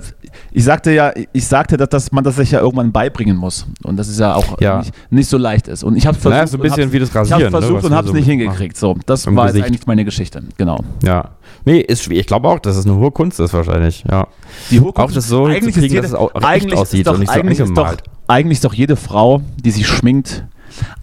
[0.51, 3.65] ich sagte ja, ich sagte, dass, dass man das sich ja irgendwann beibringen muss.
[3.83, 4.79] Und das ist ja auch Ja.
[4.79, 5.83] Nicht, nicht so leicht ist.
[5.83, 7.43] Und ich habe versucht, Naja, so ein bisschen wie das ich habe Rasieren.
[7.51, 8.77] ne, versucht was und habe es so nicht hingekriegt.
[8.77, 9.65] So, das war jetzt Gesicht.
[9.67, 10.43] eigentlich meine Geschichte.
[10.57, 10.79] Genau.
[11.03, 11.31] Ja.
[11.65, 12.21] Nee, ist schwierig.
[12.21, 14.03] Ich glaube auch, dass es eine hohe Kunst ist wahrscheinlich.
[14.09, 14.27] Ja.
[14.69, 17.07] Die hohe Auch das so eigentlich hinzukriegen, ist jede, dass es auch echt aussieht ist
[17.07, 17.95] doch, und nicht so eigentlich, ist doch.
[18.27, 20.43] Eigentlich ist doch jede Frau, die sich schminkt,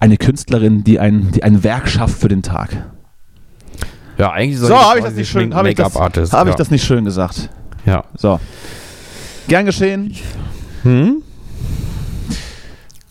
[0.00, 2.70] eine Künstlerin, die ein, die ein Werk schafft für den Tag.
[4.18, 6.48] Ja, eigentlich So, jede habe ich das nicht schön, habe ich, das, hab ja.
[6.48, 7.48] ich das nicht schön gesagt.
[7.86, 8.04] Ja.
[8.16, 8.38] So.
[9.48, 10.14] Gern geschehen.
[10.82, 11.22] Hm?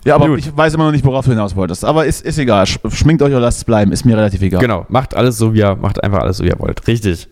[0.04, 0.40] Ja, aber Gut.
[0.40, 1.86] ich weiß immer noch nicht, worauf du hinaus wolltest.
[1.86, 2.66] Aber ist, ist egal.
[2.66, 3.92] Sch- Schminkt euch oder lasst es bleiben.
[3.92, 4.60] Ist mir relativ egal.
[4.60, 4.86] Genau.
[4.90, 6.88] Macht alles so, wie ihr, macht einfach alles so, wie ihr wollt.
[6.88, 7.28] Richtig.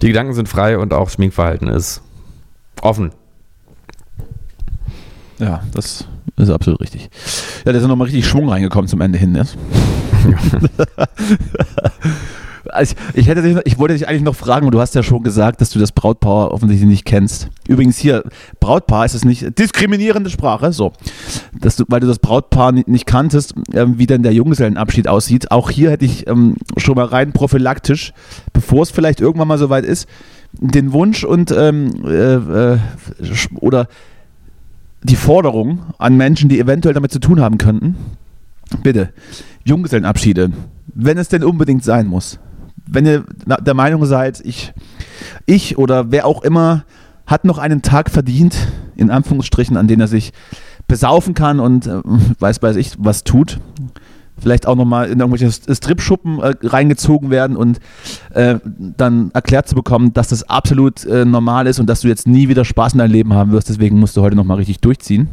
[0.00, 2.00] Die Gedanken sind frei und auch Schminkverhalten ist
[2.80, 3.12] offen.
[5.42, 7.10] Ja, das ist absolut richtig.
[7.66, 9.32] Ja, da ist nochmal richtig Schwung reingekommen zum Ende hin.
[9.32, 9.44] Ne?
[12.68, 15.02] Also ich, ich, hätte dich, ich wollte dich eigentlich noch fragen, und du hast ja
[15.02, 17.48] schon gesagt, dass du das Brautpaar offensichtlich nicht kennst.
[17.66, 18.22] Übrigens hier,
[18.60, 20.92] Brautpaar ist es nicht diskriminierende Sprache, so.
[21.58, 25.50] Dass du, weil du das Brautpaar nicht, nicht kanntest, ähm, wie denn der Junggesellenabschied aussieht.
[25.50, 28.12] Auch hier hätte ich ähm, schon mal rein prophylaktisch,
[28.52, 30.08] bevor es vielleicht irgendwann mal soweit ist,
[30.52, 32.78] den Wunsch und ähm, äh, äh,
[33.60, 33.88] oder
[35.02, 37.96] die Forderung an Menschen, die eventuell damit zu tun haben könnten.
[38.82, 39.12] Bitte,
[39.64, 40.50] Junggesellenabschiede,
[40.94, 42.38] wenn es denn unbedingt sein muss.
[42.86, 44.72] Wenn ihr der Meinung seid, ich,
[45.46, 46.84] ich oder wer auch immer
[47.26, 48.56] hat noch einen Tag verdient,
[48.96, 50.32] in Anführungsstrichen, an dem er sich
[50.88, 52.00] besaufen kann und äh,
[52.38, 53.60] weiß weiß ich was tut,
[54.38, 57.80] vielleicht auch nochmal in irgendwelche Strip-Schuppen äh, reingezogen werden und
[58.34, 58.58] äh,
[58.96, 62.48] dann erklärt zu bekommen, dass das absolut äh, normal ist und dass du jetzt nie
[62.48, 63.68] wieder Spaß in deinem Leben haben wirst.
[63.68, 65.28] Deswegen musst du heute nochmal richtig durchziehen.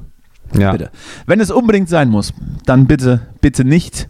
[0.58, 0.72] Ja.
[0.72, 0.90] Bitte.
[1.26, 2.34] Wenn es unbedingt sein muss,
[2.66, 4.10] dann bitte, bitte nicht.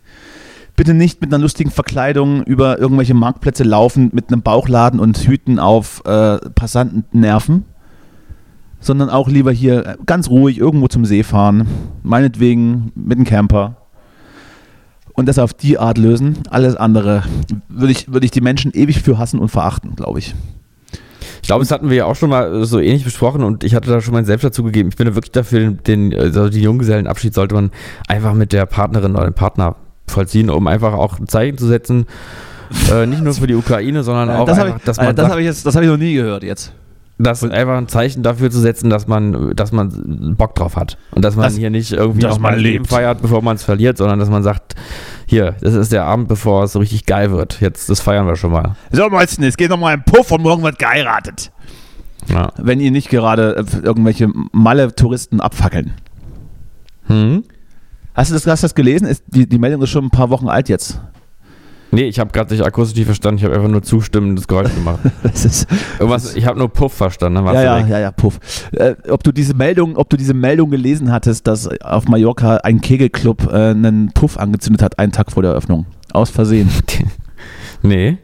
[0.75, 5.59] Bitte nicht mit einer lustigen Verkleidung über irgendwelche Marktplätze laufen, mit einem Bauchladen und Hüten
[5.59, 7.65] auf äh, Passanten nerven,
[8.79, 11.67] sondern auch lieber hier ganz ruhig irgendwo zum See fahren,
[12.01, 13.78] meinetwegen mit einem Camper
[15.19, 16.39] und das auf die Art lösen.
[16.49, 17.23] Alles andere
[17.67, 20.33] würde ich, würde ich die Menschen ewig für hassen und verachten, glaube ich.
[21.41, 23.89] Ich glaube, das hatten wir ja auch schon mal so ähnlich besprochen und ich hatte
[23.89, 24.89] da schon meinen Selbst dazu gegeben.
[24.89, 27.71] Ich bin da wirklich dafür, den, also den Junggesellenabschied sollte man
[28.07, 29.75] einfach mit der Partnerin oder dem Partner
[30.07, 32.05] vollziehen, um einfach auch ein Zeichen zu setzen.
[32.91, 35.31] Äh, nicht nur für die Ukraine, sondern auch das einfach, ich, dass man das sagt,
[35.31, 36.71] habe ich jetzt, das habe ich noch nie gehört jetzt.
[37.21, 40.97] Das einfach ein Zeichen dafür zu setzen, dass man, dass man Bock drauf hat.
[41.11, 43.41] Und dass man Das- hier nicht irgendwie dass noch man mal ein Leben feiert, bevor
[43.41, 44.75] man es verliert, sondern dass man sagt,
[45.25, 47.59] hier, das ist der Abend, bevor es so richtig geil wird.
[47.61, 48.75] Jetzt, das feiern wir schon mal.
[48.91, 51.51] So, Mäuschen, es geht nochmal im Puff und morgen wird geheiratet.
[52.27, 52.51] Ja.
[52.57, 55.93] Wenn ihr nicht gerade äh, irgendwelche Malle-Touristen abfackeln.
[57.07, 57.43] Hm?
[58.13, 59.07] Hast du das, hast das gelesen?
[59.07, 60.99] Ist, die, die Meldung ist schon ein paar Wochen alt jetzt.
[61.91, 63.39] Nee, ich habe gerade nicht akustisch nicht verstanden.
[63.39, 64.99] Ich habe einfach nur zustimmendes Geräusch gemacht.
[65.23, 65.67] Das ist,
[65.99, 67.43] Irgendwas, ich habe nur Puff verstanden.
[67.45, 68.39] Ja, ja, ja, ja, Puff.
[68.71, 72.81] Äh, ob du diese Meldung, ob du diese Meldung gelesen hattest, dass auf Mallorca ein
[72.81, 75.85] Kegelclub äh, einen Puff angezündet hat, einen Tag vor der Eröffnung.
[76.13, 76.69] Aus Versehen.
[77.81, 78.17] Nee.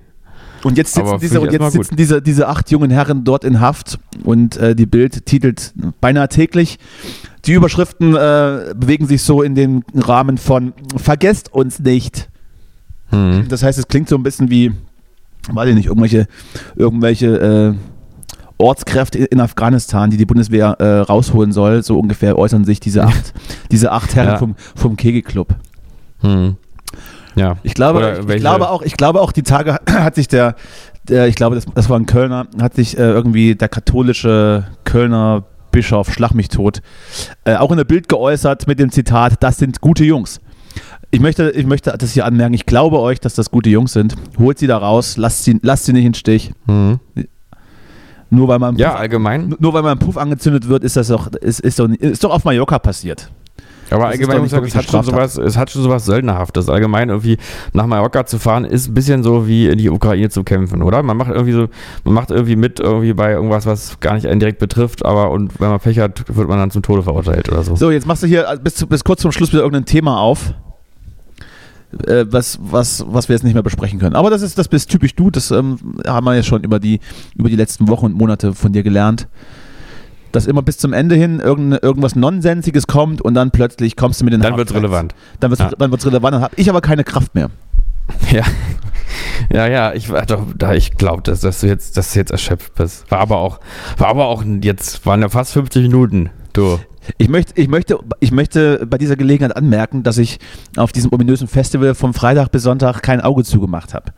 [0.65, 3.99] Und jetzt sitzen, diese, und jetzt sitzen diese, diese acht jungen Herren dort in Haft
[4.23, 6.79] und äh, die Bild titelt beinahe täglich.
[7.45, 12.29] Die Überschriften äh, bewegen sich so in den Rahmen von Vergesst uns nicht.
[13.09, 13.45] Hm.
[13.49, 14.71] Das heißt, es klingt so ein bisschen wie,
[15.51, 16.27] weiß ich nicht, irgendwelche,
[16.75, 17.73] irgendwelche äh,
[18.57, 21.83] Ortskräfte in Afghanistan, die die Bundeswehr äh, rausholen soll.
[21.83, 23.33] So ungefähr äußern sich diese acht,
[23.71, 24.37] diese acht Herren Ja.
[24.37, 25.55] vom, vom Kegelclub.
[26.21, 26.55] Hm.
[27.35, 27.57] Ja.
[27.63, 30.55] Ich glaube, ich, ich glaube auch, ich glaube auch, die Tage hat sich der,
[31.07, 35.43] der ich glaube, das, das war ein Kölner, hat sich äh, irgendwie der katholische Kölner
[35.71, 36.81] Bischof, schlag mich tot,
[37.43, 40.39] äh, auch in der Bild geäußert mit dem Zitat, das sind gute Jungs.
[41.11, 44.15] Ich möchte, ich möchte das hier anmerken, ich glaube euch, dass das gute Jungs sind.
[44.37, 46.51] Holt sie da raus, lasst sie, lasst sie nicht im Stich.
[46.67, 46.99] Hm.
[48.29, 49.55] Nur weil man Ja, allgemein.
[49.59, 52.43] nur weil man Puff angezündet wird, ist das doch, ist, ist doch, ist doch auf
[52.43, 53.31] Mallorca passiert.
[53.91, 56.05] Aber Das allgemein muss nicht ich sagen, es hat, schon sowas, es hat schon sowas
[56.05, 56.69] Söldnerhaftes.
[56.69, 57.37] Allgemein irgendwie
[57.71, 61.03] nach Mallorca zu fahren, ist ein bisschen so wie in die Ukraine zu kämpfen, oder?
[61.03, 61.67] Man macht irgendwie so,
[62.03, 65.59] man macht irgendwie mit irgendwie bei irgendwas, was gar nicht einen direkt betrifft, aber und
[65.61, 67.75] wenn man Pech hat, wird man dann zum Tode verurteilt oder so.
[67.75, 70.19] So, jetzt machst du hier äh, bis, zu- bis kurz zum Schluss wieder irgendein Thema
[70.19, 70.55] auf,
[72.07, 74.15] äh, was, was, was wir jetzt nicht mehr besprechen können.
[74.15, 76.99] Aber das ist das bist typisch du, das ähm, haben wir ja schon über die,
[77.35, 79.27] über die letzten Wochen und Monate von dir gelernt.
[80.31, 84.25] Dass immer bis zum Ende hin irgende, irgendwas Nonsensiges kommt und dann plötzlich kommst du
[84.25, 84.91] mit den Dann wird's Hardfacts.
[84.93, 85.15] relevant.
[85.39, 87.49] Dann wird es dann wird's relevant, dann habe ich aber keine Kraft mehr.
[88.31, 88.43] Ja.
[89.51, 92.31] Ja, ja, ich war doch, da ich glaube, dass, dass du jetzt, dass du jetzt
[92.31, 93.09] erschöpft bist.
[93.09, 93.59] War aber auch,
[93.97, 96.29] war aber auch jetzt, waren ja fast 50 Minuten.
[96.53, 96.79] Du.
[97.17, 100.39] Ich möchte, ich, möchte, ich möchte bei dieser Gelegenheit anmerken, dass ich
[100.75, 104.11] auf diesem ominösen Festival vom Freitag bis Sonntag kein Auge zugemacht habe.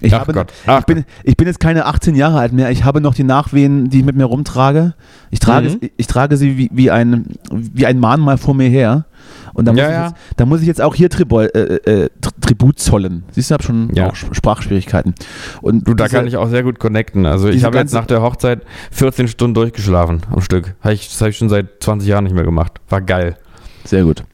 [0.00, 0.52] Ich, Ach habe Gott.
[0.62, 2.70] ich, Ach bin, ich bin jetzt keine 18 Jahre alt mehr.
[2.70, 4.94] Ich habe noch die Nachwehen, die ich mit mir rumtrage.
[5.30, 5.90] Ich trage, Mhm.
[5.96, 9.06] ich trage sie wie, wie, ein, wie ein Mahnmal vor mir her.
[9.54, 10.06] Und da muss, Ja, ich, ja.
[10.08, 13.24] Jetzt, da muss ich jetzt auch hier Tribol, äh, äh, Tr- Tribut zollen.
[13.32, 14.08] Siehst du, ich habe schon Ja.
[14.08, 15.14] auch Sch- Sprachschwierigkeiten.
[15.60, 17.26] Und Du, da diese- kann ich auch sehr gut connecten.
[17.26, 20.74] Also ich habe jetzt nach der Hochzeit 14 Stunden durchgeschlafen am Stück.
[20.82, 22.72] Das habe ich schon seit 20 Jahren nicht mehr gemacht.
[22.88, 23.36] War geil.
[23.84, 24.24] Sehr gut.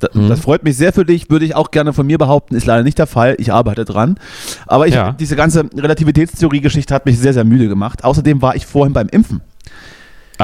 [0.00, 0.28] Da, Mhm.
[0.28, 2.82] Das freut mich sehr für dich, würde ich auch gerne von mir behaupten, ist leider
[2.82, 3.36] nicht der Fall.
[3.38, 4.16] Ich arbeite dran.
[4.66, 5.12] Aber ich, Ja.
[5.12, 8.02] diese ganze Relativitätstheorie-Geschichte hat mich sehr, sehr müde gemacht.
[8.04, 9.40] Außerdem war ich vorhin beim Impfen.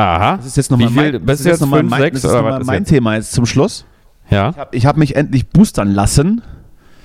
[0.00, 0.36] Aha.
[0.36, 2.88] Das ist jetzt nochmal mein, das ist jetzt mein, sechs ist noch mal mein jetzt?
[2.88, 3.84] Thema jetzt zum Schluss.
[4.30, 4.50] Ja.
[4.50, 6.42] Ich habe hab mich endlich boostern lassen,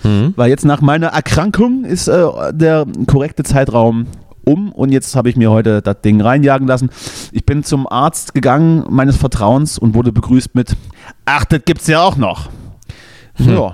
[0.01, 0.33] Hm.
[0.35, 4.05] weil jetzt nach meiner Erkrankung ist äh, der korrekte Zeitraum
[4.45, 6.89] um und jetzt habe ich mir heute das Ding reinjagen lassen.
[7.31, 10.77] Ich bin zum Arzt gegangen meines Vertrauens und wurde begrüßt mit
[11.25, 12.49] Ach, das gibt's ja auch noch.
[13.35, 13.49] Hm.
[13.55, 13.73] Ja,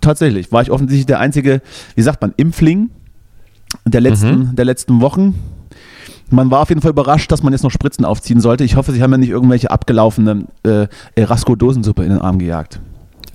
[0.00, 1.60] tatsächlich war ich offensichtlich der einzige,
[1.94, 2.90] wie sagt man, Impfling
[3.84, 4.56] der letzten, Mhm.
[4.56, 5.34] der letzten Wochen.
[6.30, 8.64] Man war auf jeden Fall überrascht, dass man jetzt noch Spritzen aufziehen sollte.
[8.64, 12.80] Ich hoffe, Sie haben ja nicht irgendwelche abgelaufene äh, Erasco-Dosensuppe in den Arm gejagt.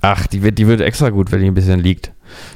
[0.02, 2.12] Ach, die wird, die wird extra gut, wenn die ein bisschen liegt.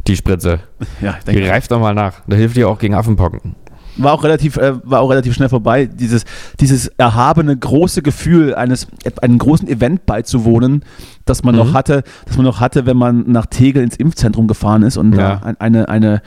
[0.06, 0.60] Die Spritze.
[1.00, 2.14] Ja, ich Die denke, reift doch mal nach.
[2.26, 3.54] Da hilft die auch gegen Affenpocken.
[3.98, 5.86] war auch relativ, äh, war auch relativ schnell vorbei.
[5.86, 6.24] Dieses,
[6.60, 8.88] dieses erhabene große Gefühl eines
[9.22, 10.84] einem großen Event beizuwohnen,
[11.24, 11.60] das man Mhm.
[11.60, 15.14] noch hatte, das man noch hatte, wenn man nach Tegel ins Impfzentrum gefahren ist und
[15.16, 15.40] Ja.
[15.58, 16.20] eine eine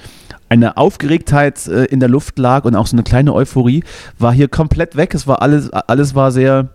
[0.50, 3.84] eine Aufgeregtheit äh, in der Luft lag und auch so eine kleine Euphorie
[4.18, 5.14] war hier komplett weg.
[5.14, 6.70] Es war alles alles war sehr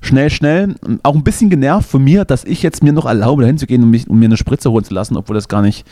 [0.00, 0.74] schnell, schnell.
[1.02, 3.82] Auch ein bisschen genervt von mir, dass ich jetzt mir noch erlaube, dahin zu gehen,
[3.82, 5.86] um, mich, um mir eine Spritze holen zu lassen, obwohl das gar nicht,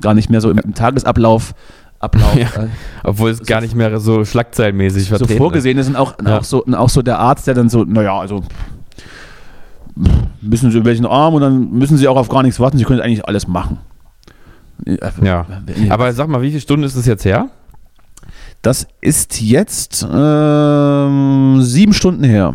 [0.00, 1.54] gar nicht mehr so im, im Tagesablauf
[2.00, 2.68] Ablauf, Ja, äh,
[3.02, 6.38] Obwohl es gar nicht mehr so schlagzeilenmäßig so vertreten vorgesehen ist und auch, Ja.
[6.38, 8.44] auch, so, und auch so der Arzt, der dann so, naja, also
[10.40, 13.00] müssen Sie welchen Arm und dann müssen Sie auch auf gar nichts warten, Sie können
[13.00, 13.78] eigentlich alles machen.
[15.22, 15.46] Ja.
[15.88, 17.48] Aber sag mal, wie viele Stunden ist es jetzt her?
[18.62, 22.54] Das ist jetzt ähm, sieben Stunden her.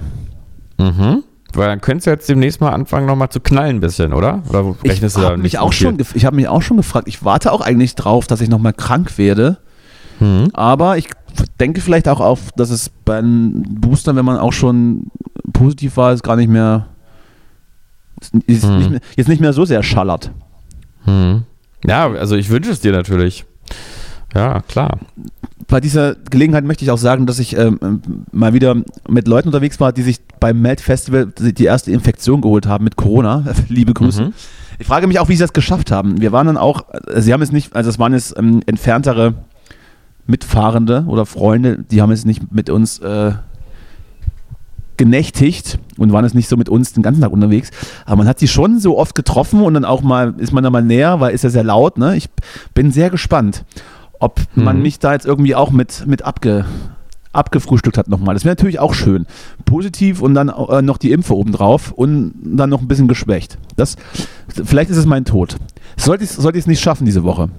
[0.78, 1.24] Mhm.
[1.54, 4.42] Weil dann könntest du jetzt demnächst mal anfangen, nochmal zu knallen ein bisschen, oder?
[4.50, 6.78] Oder Ich rechnest du da habe mich, nicht auch schon ich hab mich auch schon
[6.78, 7.08] gefragt.
[7.08, 9.58] Ich warte auch eigentlich drauf, dass ich nochmal krank werde.
[10.20, 10.50] Mhm.
[10.54, 11.08] Aber ich
[11.60, 15.08] denke vielleicht auch auf, dass es beim Booster, wenn man auch schon
[15.54, 16.88] positiv war, ist gar nicht mehr,
[18.48, 18.78] ist Mhm.
[18.78, 20.32] nicht mehr jetzt nicht mehr so sehr schallert.
[21.06, 21.44] Mhm.
[21.86, 23.46] Ja, also ich wünsche es dir natürlich.
[24.34, 25.00] Ja, klar.
[25.68, 28.76] Bei dieser Gelegenheit möchte ich auch sagen, dass ich ähm, mal wieder
[29.08, 32.96] mit Leuten unterwegs war, die sich beim Melt Festival die erste Infektion geholt haben mit
[32.96, 33.44] Corona.
[33.70, 34.26] Liebe Grüße.
[34.26, 34.34] Mhm.
[34.80, 36.20] Ich frage mich auch, wie sie das geschafft haben.
[36.20, 39.36] Wir waren dann auch, sie haben es nicht, also es waren es ähm, entferntere
[40.26, 43.34] Mitfahrende oder Freunde, die haben es nicht mit uns äh,
[44.98, 47.70] genächtigt und waren es nicht so mit uns den ganzen Tag unterwegs.
[48.06, 50.70] Aber man hat sie schon so oft getroffen und dann auch mal, ist man da
[50.70, 51.98] mal näher, weil ist ja sehr laut.
[51.98, 52.16] Ne?
[52.16, 52.30] Ich
[52.74, 53.66] bin sehr gespannt,
[54.20, 54.82] ob man Mhm.
[54.84, 56.66] mich da jetzt irgendwie auch mit, mit abge,
[57.32, 58.36] abgefrühstückt hat nochmal.
[58.36, 59.26] Das wäre natürlich auch schön.
[59.66, 63.58] Positiv und dann äh, noch die Impfe obendrauf und dann noch ein bisschen geschwächt.
[63.76, 63.96] Das,
[64.48, 65.58] vielleicht ist es mein Tod.
[65.98, 67.50] Sollte ich es sollte ich's nicht schaffen diese Woche,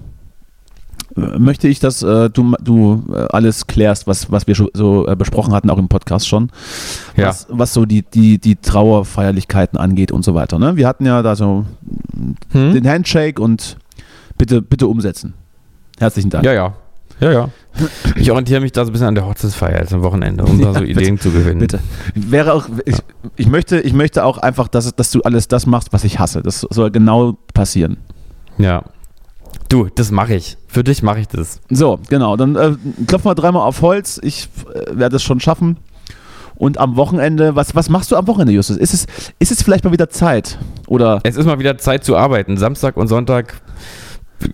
[1.15, 5.15] möchte ich, dass äh, du, du äh, alles klärst, was, was wir schon so äh,
[5.15, 6.49] besprochen hatten, auch im Podcast schon,
[7.15, 7.27] Ja.
[7.27, 10.59] was, was so die, die, die Trauerfeierlichkeiten angeht und so weiter.
[10.59, 10.75] Ne?
[10.75, 11.65] Wir hatten ja da so
[12.51, 12.73] Hm?
[12.73, 13.77] den Handshake und
[14.37, 15.33] bitte, bitte umsetzen.
[15.99, 16.45] Herzlichen Dank.
[16.45, 16.73] Ja, ja.
[17.21, 17.49] Ja, ja.
[18.17, 20.67] Ich orientiere mich da so ein bisschen an der Hochzeitsfeier jetzt am Wochenende, um da
[20.67, 20.91] Ja, so bitte.
[21.01, 21.59] Ideen zu gewinnen.
[21.59, 21.79] Bitte.
[22.13, 22.95] Wäre auch, ich,
[23.37, 26.41] ich, möchte, ich möchte auch einfach, dass, dass du alles das machst, was ich hasse.
[26.41, 27.97] Das soll genau passieren.
[28.57, 28.83] Ja.
[29.69, 30.57] Du, das mache ich.
[30.67, 31.59] Für dich mache ich das.
[31.69, 32.35] So, genau.
[32.37, 32.75] Dann äh,
[33.07, 34.19] klopfen wir dreimal auf Holz.
[34.23, 35.77] Ich äh, werde es schon schaffen.
[36.55, 38.77] Und am Wochenende, was, was machst du am Wochenende, Justus?
[38.77, 39.07] Ist es,
[39.39, 40.57] ist es vielleicht mal wieder Zeit?
[40.87, 42.57] Oder Es ist mal wieder Zeit zu arbeiten.
[42.57, 43.61] Samstag und Sonntag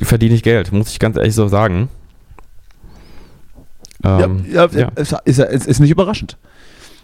[0.01, 1.89] verdiene ich Geld, muss ich ganz ehrlich so sagen.
[4.03, 4.87] Ähm, ja, ja, ja.
[4.95, 6.37] Ist, ist, ist, ist nicht überraschend.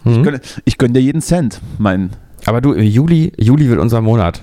[0.04, 0.22] Ich hm?
[0.22, 1.60] gönne, ich gönne dir jeden Cent.
[1.78, 2.10] Mein,
[2.46, 4.42] Aber du, Juli, Juli wird unser Monat.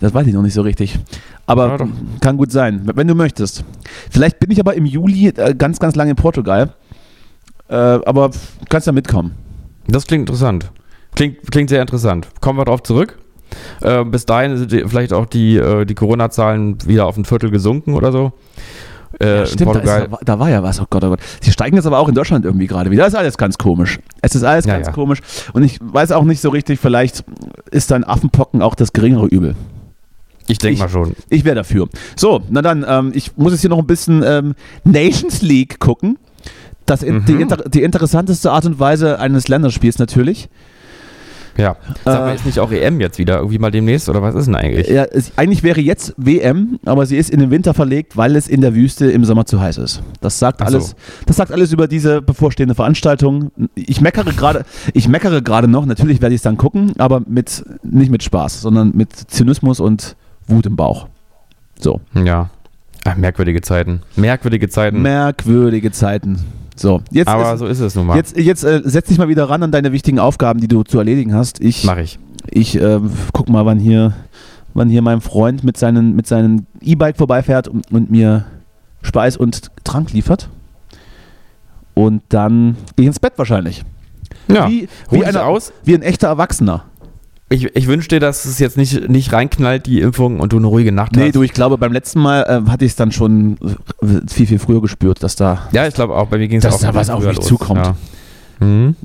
[0.00, 0.98] Das weiß ich noch nicht so richtig.
[1.46, 1.88] Aber Ja,
[2.20, 3.64] kann gut sein, wenn du möchtest.
[4.10, 6.74] Vielleicht bin ich aber im Juli äh, ganz, ganz lange in Portugal.
[7.68, 8.30] Äh, aber
[8.68, 9.32] kannst ja mitkommen.
[9.88, 10.70] Das klingt interessant.
[11.14, 12.28] Klingt, klingt sehr interessant.
[12.40, 13.18] Kommen wir drauf zurück.
[13.80, 17.50] Äh, bis dahin sind die, vielleicht auch die, äh, die Corona-Zahlen wieder auf ein Viertel
[17.50, 18.32] gesunken oder so.
[19.18, 20.78] In Stimmt, da, ist, da, war- da war ja was.
[20.80, 21.20] Oh Gott, oh Gott.
[21.40, 23.04] Sie steigen jetzt aber auch in Deutschland irgendwie gerade wieder.
[23.04, 23.98] Das ist alles ganz komisch.
[24.20, 24.92] Es ist alles Ja, ganz ja.
[24.92, 25.20] komisch.
[25.54, 27.24] Und ich weiß auch nicht so richtig, vielleicht
[27.70, 29.54] ist dann Affenpocken auch das geringere Übel.
[30.48, 31.14] Ich denke mal schon.
[31.30, 31.88] Ich wäre dafür.
[32.16, 36.18] So, na dann, ähm, ich muss jetzt hier noch ein bisschen ähm, Nations League gucken.
[36.86, 37.40] Das in, die, Mhm.
[37.40, 40.48] inter, die interessanteste Art und Weise eines Länderspiels natürlich.
[41.58, 41.74] Ja.
[42.04, 44.44] Sag mal, Äh, ist nicht auch EM jetzt wieder irgendwie mal demnächst oder was ist
[44.44, 44.88] denn eigentlich?
[44.88, 48.46] Ja, es, eigentlich wäre jetzt WM, aber sie ist in den Winter verlegt, weil es
[48.46, 50.02] in der Wüste im Sommer zu heiß ist.
[50.20, 50.76] Das sagt Ach so.
[50.76, 50.94] alles.
[51.24, 53.52] Das sagt alles über diese bevorstehende Veranstaltung.
[53.74, 55.86] Ich meckere gerade, ich meckere gerade noch.
[55.86, 60.14] Natürlich werde ich es dann gucken, aber mit nicht mit Spaß, sondern mit Zynismus und
[60.48, 61.08] Wut im Bauch.
[61.78, 62.50] So Ja.
[63.04, 64.02] Ach, merkwürdige Zeiten.
[64.16, 65.00] Merkwürdige Zeiten.
[65.02, 66.40] merkwürdige Zeiten.
[66.74, 68.16] So jetzt Aber ist, so ist es nun mal.
[68.16, 70.98] jetzt jetzt äh, setz dich mal wieder ran an deine wichtigen Aufgaben, die du zu
[70.98, 71.60] erledigen hast.
[71.60, 72.18] Ich Mache ich.
[72.50, 73.00] Ich äh,
[73.32, 74.12] guck mal, wann hier,
[74.74, 78.44] wann hier mein Freund mit seinen mit seinem E-Bike vorbeifährt und, und mir
[79.02, 80.48] Speis und Trank liefert.
[81.94, 83.82] Und dann gehe ich ins Bett wahrscheinlich.
[84.48, 84.68] Ja.
[84.68, 85.72] Wie, wie, einer, aus.
[85.84, 86.84] wie ein echter Erwachsener.
[87.48, 90.66] Ich, ich wünsche dir, dass es jetzt nicht, nicht reinknallt, die Impfung, und du eine
[90.66, 91.36] ruhige Nacht Nee, hast.
[91.36, 93.56] du, ich glaube, beim letzten Mal äh, hatte ich es dann schon
[94.02, 96.64] äh, viel, viel früher gespürt, dass da, Ja, ich glaube auch, bei mir ging es
[96.64, 97.46] Dass auch da ein was auf mich los.
[97.46, 97.86] zukommt.
[97.86, 98.66] Ja.
[98.66, 98.96] Mhm.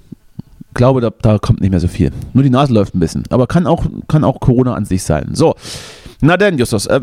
[0.73, 2.11] glaube, da, da kommt nicht mehr so viel.
[2.33, 3.23] Nur die Nase läuft ein bisschen.
[3.29, 5.29] Aber kann auch, kann auch Corona an sich sein.
[5.33, 5.53] So,
[6.21, 6.99] na denn, Justus, äh,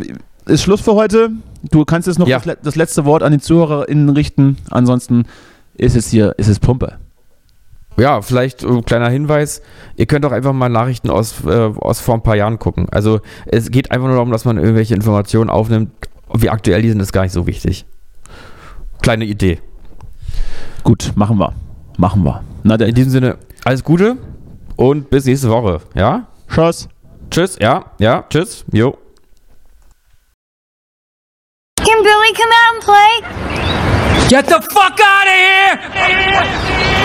[0.46, 1.30] ist Schluss für heute.
[1.70, 2.40] Du kannst jetzt noch Ja.
[2.40, 4.56] das, das letzte Wort an die ZuhörerInnen richten.
[4.70, 5.24] Ansonsten
[5.76, 6.94] ist es hier, ist es Pumpe.
[7.98, 9.60] Ja, vielleicht äh, kleiner Hinweis,
[9.96, 12.88] ihr könnt auch einfach mal Nachrichten aus, äh, aus vor ein paar Jahren gucken.
[12.90, 15.90] Also es geht einfach nur darum, dass man irgendwelche Informationen aufnimmt.
[16.32, 17.86] Wie aktuell die sind, ist gar nicht so wichtig.
[19.02, 19.60] Kleine Idee.
[20.84, 21.52] Gut, machen wir.
[21.96, 22.42] Machen wir.
[22.62, 24.16] Na In denn, diesem Sinne, alles Gute
[24.76, 25.80] und bis nächste Woche.
[25.94, 26.26] Ja?
[26.48, 26.88] Tschüss.
[27.30, 28.96] Tschüss, ja, ja, tschüss, jo.
[31.78, 33.22] Can Billy come out and play?
[34.28, 36.97] Get the fuck out of here!